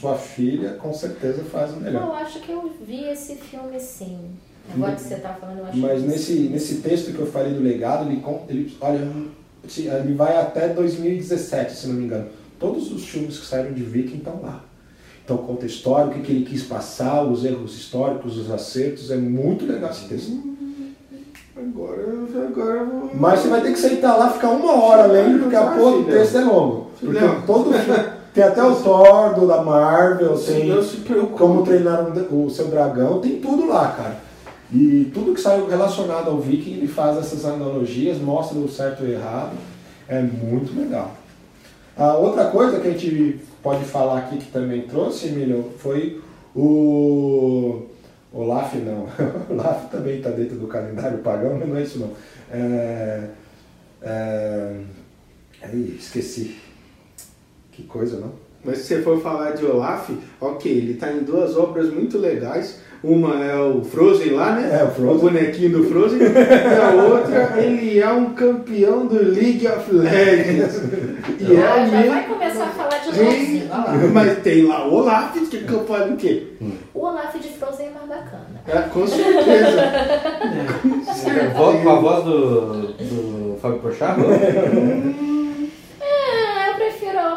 sua 0.00 0.14
filha 0.14 0.70
com 0.74 0.92
certeza 0.94 1.42
faz 1.42 1.72
o 1.72 1.80
melhor. 1.80 2.02
Eu 2.02 2.12
acho 2.14 2.38
que 2.40 2.52
eu 2.52 2.70
vi 2.86 3.08
esse 3.08 3.34
filme 3.34 3.80
sim. 3.80 4.18
Agora 4.72 4.92
que 4.92 5.00
você 5.02 5.16
tá 5.16 5.36
falando, 5.40 5.58
eu 5.58 5.66
acho 5.66 5.76
Mas 5.76 6.00
que 6.00 6.06
nesse, 6.08 6.24
sim. 6.36 6.48
nesse 6.50 6.74
texto 6.76 7.12
que 7.12 7.18
eu 7.18 7.26
falei 7.26 7.52
do 7.52 7.60
legado, 7.62 8.08
ele, 8.08 8.22
ele, 8.48 8.76
olha, 8.80 9.00
ele 9.78 10.14
vai 10.14 10.36
até 10.36 10.68
2017, 10.68 11.74
se 11.76 11.86
não 11.88 11.94
me 11.94 12.04
engano. 12.04 12.26
Todos 12.58 12.90
os 12.92 13.04
filmes 13.08 13.38
que 13.38 13.46
saíram 13.46 13.72
de 13.72 13.82
Viking 13.82 14.18
estão 14.18 14.40
lá. 14.42 14.60
Então 15.24 15.36
conta 15.38 15.64
a 15.64 15.66
história, 15.66 16.06
o 16.10 16.10
que, 16.14 16.20
que 16.20 16.32
ele 16.32 16.44
quis 16.44 16.62
passar, 16.64 17.22
os 17.24 17.44
erros 17.44 17.74
históricos, 17.76 18.36
os 18.36 18.50
acertos. 18.50 19.10
É 19.10 19.16
muito 19.16 19.66
legal 19.66 19.90
esse 19.90 20.04
texto. 20.06 20.38
Agora, 21.56 22.02
agora 22.48 22.76
eu 22.80 22.86
vou. 22.86 23.10
Mas 23.14 23.40
você 23.40 23.48
vai 23.48 23.60
ter 23.62 23.72
que 23.72 23.78
sentar 23.78 24.18
lá 24.18 24.30
ficar 24.30 24.50
uma 24.50 24.72
hora 24.82 25.06
lendo, 25.06 25.40
porque 25.40 25.56
a 25.56 25.66
porra 25.66 25.98
do 25.98 26.04
texto 26.04 26.36
é 26.38 26.40
longo. 26.44 26.90
Porque 27.00 27.18
todo 27.46 27.72
filme- 27.72 28.04
Tem 28.34 28.42
até 28.42 28.62
o 28.64 28.74
Thor 28.74 29.34
do, 29.34 29.46
da 29.46 29.62
Marvel, 29.62 30.36
tem 30.36 30.82
se 30.82 30.96
como 31.36 31.62
treinar 31.64 32.04
o 32.32 32.50
seu 32.50 32.66
dragão, 32.66 33.20
tem 33.20 33.38
tudo 33.38 33.66
lá, 33.68 33.92
cara. 33.96 34.16
E 34.74 35.08
tudo 35.14 35.34
que 35.34 35.40
saiu 35.40 35.68
relacionado 35.68 36.28
ao 36.28 36.40
Viking, 36.40 36.78
ele 36.78 36.88
faz 36.88 37.16
essas 37.16 37.44
analogias, 37.44 38.18
mostra 38.18 38.58
o 38.58 38.68
certo 38.68 39.04
e 39.04 39.06
o 39.06 39.12
errado. 39.12 39.56
É 40.08 40.20
muito 40.20 40.76
legal. 40.76 41.14
A 41.96 42.14
outra 42.14 42.46
coisa 42.46 42.80
que 42.80 42.88
a 42.88 42.90
gente 42.90 43.40
pode 43.62 43.84
falar 43.84 44.18
aqui 44.18 44.38
que 44.38 44.50
também 44.50 44.82
trouxe, 44.82 45.28
Emílio, 45.28 45.70
foi 45.78 46.20
o. 46.56 47.82
Olaf 48.32 48.74
não. 48.74 49.06
Olaf 49.48 49.90
também 49.92 50.16
está 50.16 50.30
dentro 50.30 50.56
do 50.56 50.66
calendário 50.66 51.18
pagão, 51.18 51.56
mas 51.56 51.68
não 51.68 51.76
é 51.76 51.82
isso 51.82 52.00
não. 52.00 52.10
É... 52.50 53.28
É... 54.02 54.80
Aí, 55.62 55.96
esqueci. 55.96 56.56
Que 57.70 57.84
coisa, 57.84 58.18
não? 58.18 58.32
Mas 58.64 58.78
se 58.78 58.84
você 58.84 59.02
for 59.02 59.22
falar 59.22 59.52
de 59.52 59.64
Olaf, 59.64 60.10
ok, 60.40 60.70
ele 60.72 60.94
tá 60.94 61.12
em 61.12 61.22
duas 61.22 61.56
obras 61.56 61.92
muito 61.92 62.18
legais. 62.18 62.80
Uma 63.06 63.44
é 63.44 63.54
o 63.60 63.82
Frozen 63.84 64.30
lá, 64.30 64.52
né? 64.52 64.78
É, 64.80 64.84
o 64.84 64.88
Frozen. 64.92 65.18
bonequinho 65.20 65.70
do 65.78 65.84
Frozen. 65.84 66.20
e 66.24 66.80
a 66.80 67.02
outra, 67.04 67.54
ele 67.62 68.00
é 68.00 68.08
um 68.10 68.30
campeão 68.32 69.04
do 69.06 69.16
League 69.22 69.66
of 69.68 69.92
Legends. 69.94 70.80
E 71.38 71.54
é 71.54 71.66
Ah, 71.66 71.74
o 71.74 71.90
já 71.90 71.96
mesmo- 71.98 72.12
vai 72.12 72.24
começar 72.26 72.64
a 72.64 72.68
falar 72.68 72.98
de 72.98 73.64
lá. 73.68 73.84
Mas 74.12 74.38
tem 74.38 74.66
lá 74.66 74.88
o 74.88 74.94
Olaf, 74.94 75.34
que 75.34 75.58
que 75.58 75.70
eu 75.72 75.84
falo 75.84 76.14
o 76.14 76.16
quê? 76.16 76.46
O 76.94 77.00
Olaf 77.04 77.34
de 77.38 77.48
Frozen 77.50 77.88
é 77.88 77.90
mais 77.90 78.08
bacana. 78.08 78.62
É, 78.66 78.78
com 78.88 79.06
certeza. 79.06 79.84
É, 81.26 81.48
vo- 81.48 81.78
Com 81.82 81.88
a 81.90 81.94
voz 81.96 82.24
do, 82.24 82.82
do 82.92 83.58
Fábio 83.60 83.78
Porchat? 83.80 84.18
É, 86.00 86.70
eu 86.70 86.74
prefiro 86.74 87.18
a 87.18 87.34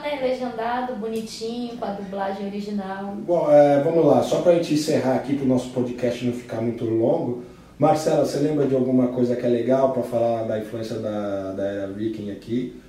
né? 0.00 0.20
Legendado, 0.22 0.96
bonitinho, 0.96 1.76
com 1.76 1.84
a 1.84 1.90
dublagem 1.90 2.46
original. 2.46 3.14
Bom, 3.26 3.50
é, 3.50 3.82
vamos 3.82 4.04
lá, 4.04 4.22
só 4.22 4.40
para 4.40 4.52
a 4.52 4.54
gente 4.56 4.74
encerrar 4.74 5.16
aqui 5.16 5.34
para 5.34 5.44
o 5.44 5.48
nosso 5.48 5.70
podcast 5.70 6.24
não 6.24 6.32
ficar 6.32 6.60
muito 6.60 6.84
longo. 6.84 7.44
Marcela, 7.78 8.24
você 8.24 8.38
lembra 8.38 8.66
de 8.66 8.74
alguma 8.74 9.08
coisa 9.08 9.34
que 9.34 9.44
é 9.44 9.48
legal 9.48 9.92
para 9.92 10.02
falar 10.02 10.44
da 10.44 10.58
influência 10.58 10.96
da, 10.96 11.52
da 11.52 11.64
era 11.64 11.86
viking 11.88 12.30
aqui? 12.30 12.80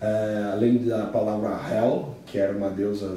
É, 0.00 0.50
além 0.52 0.78
da 0.78 1.06
palavra 1.06 1.50
Hel, 1.70 2.14
que 2.26 2.38
era 2.38 2.52
uma 2.52 2.68
deusa 2.68 3.16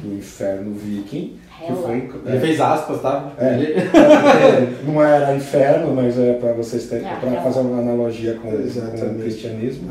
do 0.00 0.14
inferno 0.14 0.72
viking. 0.74 1.38
Que 1.66 1.72
foi, 1.74 2.08
Ele 2.24 2.36
é, 2.36 2.40
fez 2.40 2.60
aspas, 2.60 3.02
tá? 3.02 3.32
É. 3.36 3.46
É 3.46 4.84
não 4.86 5.02
era 5.02 5.34
inferno, 5.34 5.92
mas 5.94 6.18
é 6.18 6.34
para 6.34 6.52
vocês 6.52 6.86
terem, 6.86 7.06
É, 7.06 7.16
para 7.16 7.42
fazer 7.42 7.60
uma 7.60 7.80
analogia 7.80 8.34
com, 8.34 8.50
com 8.50 9.06
o 9.06 9.18
cristianismo. 9.20 9.90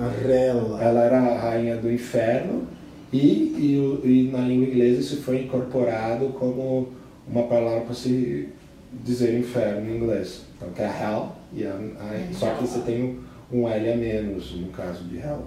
Ela 0.82 1.04
era 1.04 1.18
a 1.20 1.38
rainha 1.38 1.76
do 1.76 1.92
inferno 1.92 2.79
e, 3.12 3.18
e, 3.18 4.02
e 4.04 4.30
na 4.32 4.40
língua 4.42 4.68
inglesa 4.68 5.00
isso 5.02 5.22
foi 5.22 5.44
incorporado 5.44 6.28
como 6.30 6.90
uma 7.28 7.44
palavra 7.44 7.82
para 7.82 7.94
se 7.96 8.50
dizer 9.04 9.38
inferno 9.38 9.90
em 9.90 9.98
inglês. 9.98 10.42
Então 10.56 10.70
que 10.72 10.82
é 10.82 10.86
hell, 10.86 11.30
e 11.54 11.64
a, 11.66 11.72
a- 11.74 12.34
só 12.34 12.54
que 12.56 12.62
você 12.68 12.80
tem 12.80 13.20
um 13.52 13.68
L 13.68 13.92
a 13.94 13.96
menos, 13.96 14.54
no 14.56 14.68
caso 14.70 15.04
de 15.06 15.18
Hell. 15.18 15.44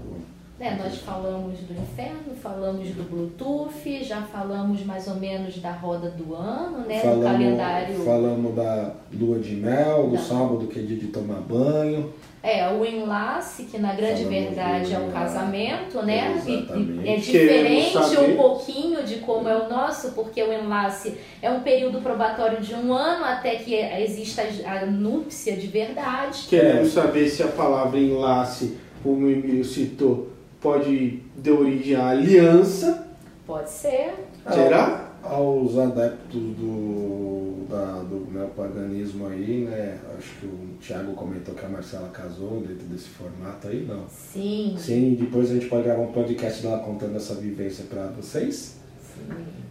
É, 0.62 0.77
nós 0.77 0.98
falamos 0.98 1.59
do 1.59 1.72
inferno, 1.72 2.37
falamos 2.40 2.88
do 2.90 3.03
Bluetooth, 3.11 4.05
já 4.05 4.22
falamos 4.22 4.85
mais 4.85 5.09
ou 5.09 5.16
menos 5.16 5.59
da 5.59 5.72
roda 5.72 6.09
do 6.11 6.37
ano, 6.37 6.87
né? 6.87 7.01
do 7.01 7.20
calendário. 7.20 7.96
Falamos 8.05 8.55
da 8.55 8.94
lua 9.12 9.40
de 9.40 9.57
mel, 9.57 10.07
do 10.07 10.16
sábado 10.16 10.68
que 10.68 10.79
é 10.79 10.83
dia 10.83 10.96
de 10.96 11.09
tomar 11.09 11.40
banho. 11.40 12.14
É, 12.40 12.68
o 12.72 12.85
enlace, 12.85 13.64
que 13.64 13.77
na 13.77 13.92
grande 13.92 14.22
Falamos 14.22 14.44
verdade 14.44 14.94
é 14.94 14.98
o 15.01 15.11
casamento, 15.11 16.01
né? 16.03 16.33
Exatamente. 16.37 17.09
é 17.09 17.16
diferente 17.16 18.18
um 18.20 18.37
pouquinho 18.37 19.03
de 19.03 19.16
como 19.16 19.48
é 19.48 19.57
o 19.57 19.68
nosso, 19.68 20.12
porque 20.12 20.40
o 20.44 20.53
enlace 20.53 21.18
é 21.42 21.51
um 21.51 21.59
período 21.62 22.01
probatório 22.01 22.61
de 22.61 22.72
um 22.72 22.94
ano 22.94 23.25
até 23.25 23.57
que 23.57 23.75
exista 23.75 24.44
a 24.64 24.87
núpcia 24.87 25.57
de 25.57 25.66
verdade. 25.66 26.46
Queremos 26.48 26.92
saber 26.92 27.29
se 27.29 27.42
a 27.42 27.48
palavra 27.48 27.98
enlace, 27.98 28.79
como 29.03 29.27
o 29.27 29.31
Emílio 29.31 29.64
citou, 29.64 30.32
pode 30.62 31.20
dar 31.37 31.53
origem 31.53 31.96
à 31.96 32.09
aliança. 32.11 33.09
Pode 33.46 33.68
ser. 33.68 34.14
Será? 34.51 35.11
Aos 35.22 35.77
adeptos 35.79 36.40
do, 36.40 37.66
da, 37.68 38.03
do 38.03 38.29
neopaganismo 38.33 39.27
aí, 39.27 39.64
né? 39.68 39.98
Acho 40.16 40.40
que 40.40 40.46
o 40.46 40.68
Thiago 40.81 41.12
comentou 41.12 41.55
que 41.55 41.64
a 41.64 41.68
Marcela 41.68 42.09
casou 42.09 42.61
dentro 42.61 42.87
desse 42.87 43.09
formato 43.09 43.68
aí, 43.68 43.85
não. 43.87 44.05
Sim. 44.09 44.75
Sim, 44.79 45.14
depois 45.14 45.51
a 45.51 45.55
gente 45.55 45.66
pode 45.66 45.85
gravar 45.85 46.03
um 46.03 46.12
podcast 46.12 46.62
dela 46.62 46.79
contando 46.79 47.16
essa 47.16 47.35
vivência 47.35 47.85
para 47.88 48.07
vocês. 48.09 48.82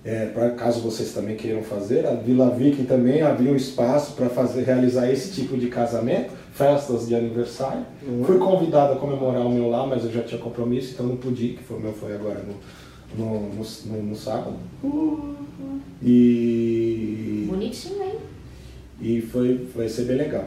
É, 0.03 0.25
para 0.27 0.49
caso 0.51 0.81
vocês 0.81 1.13
também 1.13 1.35
queiram 1.35 1.61
fazer, 1.61 2.07
a 2.07 2.15
Vila 2.15 2.49
Viking 2.49 2.85
também 2.85 3.21
abriu 3.21 3.51
um 3.53 3.55
espaço 3.55 4.13
para 4.13 4.29
fazer 4.29 4.63
realizar 4.63 5.11
esse 5.11 5.31
tipo 5.31 5.55
de 5.55 5.67
casamento, 5.67 6.31
festas 6.53 7.07
de 7.07 7.13
aniversário. 7.13 7.85
É? 8.01 8.25
Fui 8.25 8.39
convidado 8.39 8.93
a 8.93 8.95
comemorar 8.95 9.45
o 9.45 9.51
meu 9.51 9.69
lá, 9.69 9.85
mas 9.85 10.03
eu 10.03 10.11
já 10.11 10.23
tinha 10.23 10.41
compromisso, 10.41 10.93
então 10.93 11.05
não 11.05 11.17
pude, 11.17 11.45
ir, 11.45 11.53
que 11.57 11.63
foi 11.63 11.77
o 11.77 11.79
meu 11.79 11.93
foi 11.93 12.15
agora 12.15 12.43
no, 13.15 13.23
no, 13.23 13.39
no, 13.53 13.63
no- 13.85 14.03
no 14.03 14.15
sábado. 14.15 14.55
E, 16.03 17.45
Bonitinho, 17.47 18.01
hein? 18.03 18.15
e 18.99 19.21
foi, 19.21 19.67
vai 19.75 19.87
ser 19.87 20.05
bem 20.05 20.17
legal. 20.17 20.45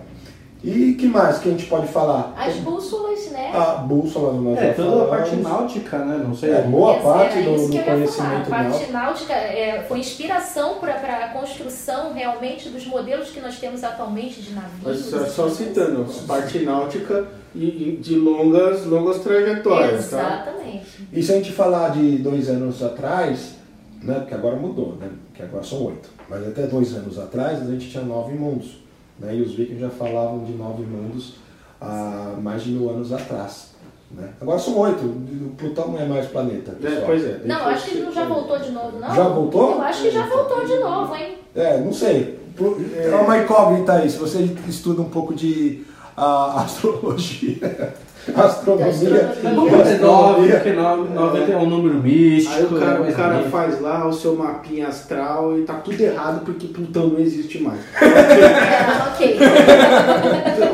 E 0.66 0.94
que 0.94 1.06
mais 1.06 1.36
que 1.38 1.48
a 1.48 1.52
gente 1.52 1.66
pode 1.66 1.86
falar? 1.88 2.32
As 2.38 2.54
bússolas, 2.56 3.30
né? 3.30 3.50
A 3.54 3.74
bússola 3.74 4.32
nós 4.32 4.58
É, 4.58 4.68
já 4.68 4.74
toda 4.74 5.02
a 5.04 5.06
parte 5.08 5.30
falamos. 5.36 5.50
náutica, 5.50 5.98
né? 5.98 6.24
Não 6.26 6.34
sei. 6.34 6.52
É, 6.52 6.62
boa 6.62 6.94
parte 7.00 7.42
do, 7.42 7.54
do 7.54 7.72
falar. 7.72 7.84
conhecimento 7.84 8.46
A 8.46 8.50
parte 8.50 8.68
náutico. 8.70 8.92
náutica 8.92 9.32
é, 9.34 9.84
foi 9.86 9.98
inspiração 9.98 10.76
para 10.76 10.94
a 10.94 11.28
construção 11.28 12.14
realmente 12.14 12.70
dos 12.70 12.86
modelos 12.86 13.28
que 13.28 13.40
nós 13.40 13.58
temos 13.58 13.84
atualmente 13.84 14.40
de 14.40 14.54
navios. 14.54 15.12
Mas 15.12 15.32
só, 15.32 15.48
citando, 15.50 16.06
parte 16.26 16.60
náutica 16.60 17.26
e, 17.54 17.98
de 18.00 18.16
longas, 18.16 18.86
longas 18.86 19.18
trajetórias, 19.18 20.08
tá? 20.08 20.16
Exatamente. 20.46 20.86
E 21.12 21.22
se 21.22 21.30
a 21.30 21.34
gente 21.36 21.52
falar 21.52 21.90
de 21.90 22.16
dois 22.18 22.48
anos 22.48 22.82
atrás, 22.82 23.56
né, 24.02 24.14
porque 24.20 24.34
agora 24.34 24.56
mudou, 24.56 24.96
né, 24.98 25.10
que 25.34 25.42
agora 25.42 25.62
são 25.62 25.84
oito, 25.84 26.08
mas 26.28 26.46
até 26.48 26.66
dois 26.66 26.94
anos 26.94 27.18
atrás 27.18 27.60
a 27.60 27.70
gente 27.70 27.90
tinha 27.90 28.02
nove 28.02 28.32
mundos, 28.34 28.82
né, 29.18 29.34
e 29.36 29.42
os 29.42 29.54
vikings 29.54 29.80
já 29.80 29.90
falavam 29.90 30.44
de 30.44 30.52
nove 30.52 30.82
mundos 30.84 31.34
há 31.80 32.34
mais 32.40 32.62
de 32.62 32.70
mil 32.72 32.88
anos 32.90 33.12
atrás. 33.12 33.72
Né. 34.10 34.28
Agora 34.40 34.58
são 34.58 34.78
oito, 34.78 35.04
o 35.04 35.54
Plutão 35.56 35.88
não 35.88 35.98
é 36.00 36.06
mais 36.06 36.26
planeta. 36.26 36.72
É, 36.72 36.74
pessoal. 36.74 37.02
pois 37.06 37.24
é. 37.24 37.40
Não, 37.44 37.66
acho 37.66 37.88
que 37.90 37.98
não 38.00 38.12
já 38.12 38.24
voltou 38.26 38.58
de 38.58 38.70
novo, 38.70 38.98
não? 38.98 39.14
Já 39.14 39.28
voltou? 39.28 39.72
Eu 39.72 39.82
acho 39.82 40.02
que 40.02 40.10
já 40.10 40.26
voltou 40.26 40.64
de 40.64 40.78
novo, 40.78 41.14
hein? 41.16 41.34
É, 41.54 41.80
não 41.80 41.92
sei. 41.92 42.38
Pro- 42.54 42.78
É 42.96 43.14
uma 43.16 43.38
incógnita 43.38 43.94
aí, 43.94 44.08
se 44.08 44.16
você 44.18 44.42
estuda 44.68 45.02
um 45.02 45.08
pouco 45.10 45.34
de 45.34 45.82
ah, 46.16 46.62
astrologia, 46.64 47.94
astronomia, 48.34 48.86
astronomia. 48.94 49.30
É 49.44 49.54
bom 49.54 49.68
ter 49.68 49.98
nove, 50.00 50.52
astronomia, 50.52 50.54
porque 50.54 50.72
nove, 50.72 51.14
nove 51.14 51.52
é 51.52 51.56
um 51.56 51.66
número 51.68 51.94
místico. 52.02 52.54
Aí 52.54 52.64
o 52.64 52.78
cara, 52.80 52.96
é 53.06 53.10
o 53.10 53.14
cara 53.14 53.42
faz 53.50 53.80
lá 53.80 54.06
o 54.06 54.12
seu 54.12 54.34
mapinha 54.34 54.88
astral 54.88 55.58
e 55.58 55.62
tá 55.62 55.74
tudo 55.74 56.00
errado 56.00 56.44
porque 56.44 56.66
Plutão 56.68 57.08
não 57.08 57.20
existe 57.20 57.60
mais. 57.62 57.80
É, 58.00 58.06
ok. 59.14 59.38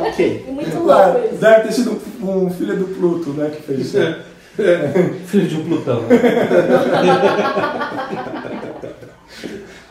Ok. 0.09 0.45
Muito 0.49 0.77
Claro, 0.83 1.13
louco 1.13 1.29
isso. 1.33 1.41
deve 1.41 1.61
ter 1.63 1.73
sido 1.73 2.01
um 2.23 2.51
filho 2.51 2.77
do 2.77 2.85
Pluto, 2.95 3.31
né, 3.31 3.51
que 3.55 3.63
fez 3.63 3.81
isso. 3.81 3.99
aí. 3.99 4.15
Filho 5.27 5.47
de 5.49 5.57
um 5.57 5.65
Plutão. 5.65 6.03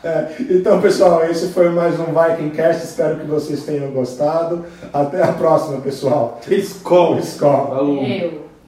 É, 0.03 0.29
então, 0.49 0.81
pessoal, 0.81 1.25
esse 1.25 1.47
foi 1.49 1.69
mais 1.69 1.99
um 1.99 2.05
Vikingcast. 2.05 2.85
Espero 2.85 3.19
que 3.19 3.25
vocês 3.25 3.63
tenham 3.63 3.91
gostado. 3.91 4.65
Até 4.93 5.21
a 5.21 5.33
próxima, 5.33 5.81
pessoal. 5.81 6.39
Falou. 7.67 8.03
Eu. 8.05 8.48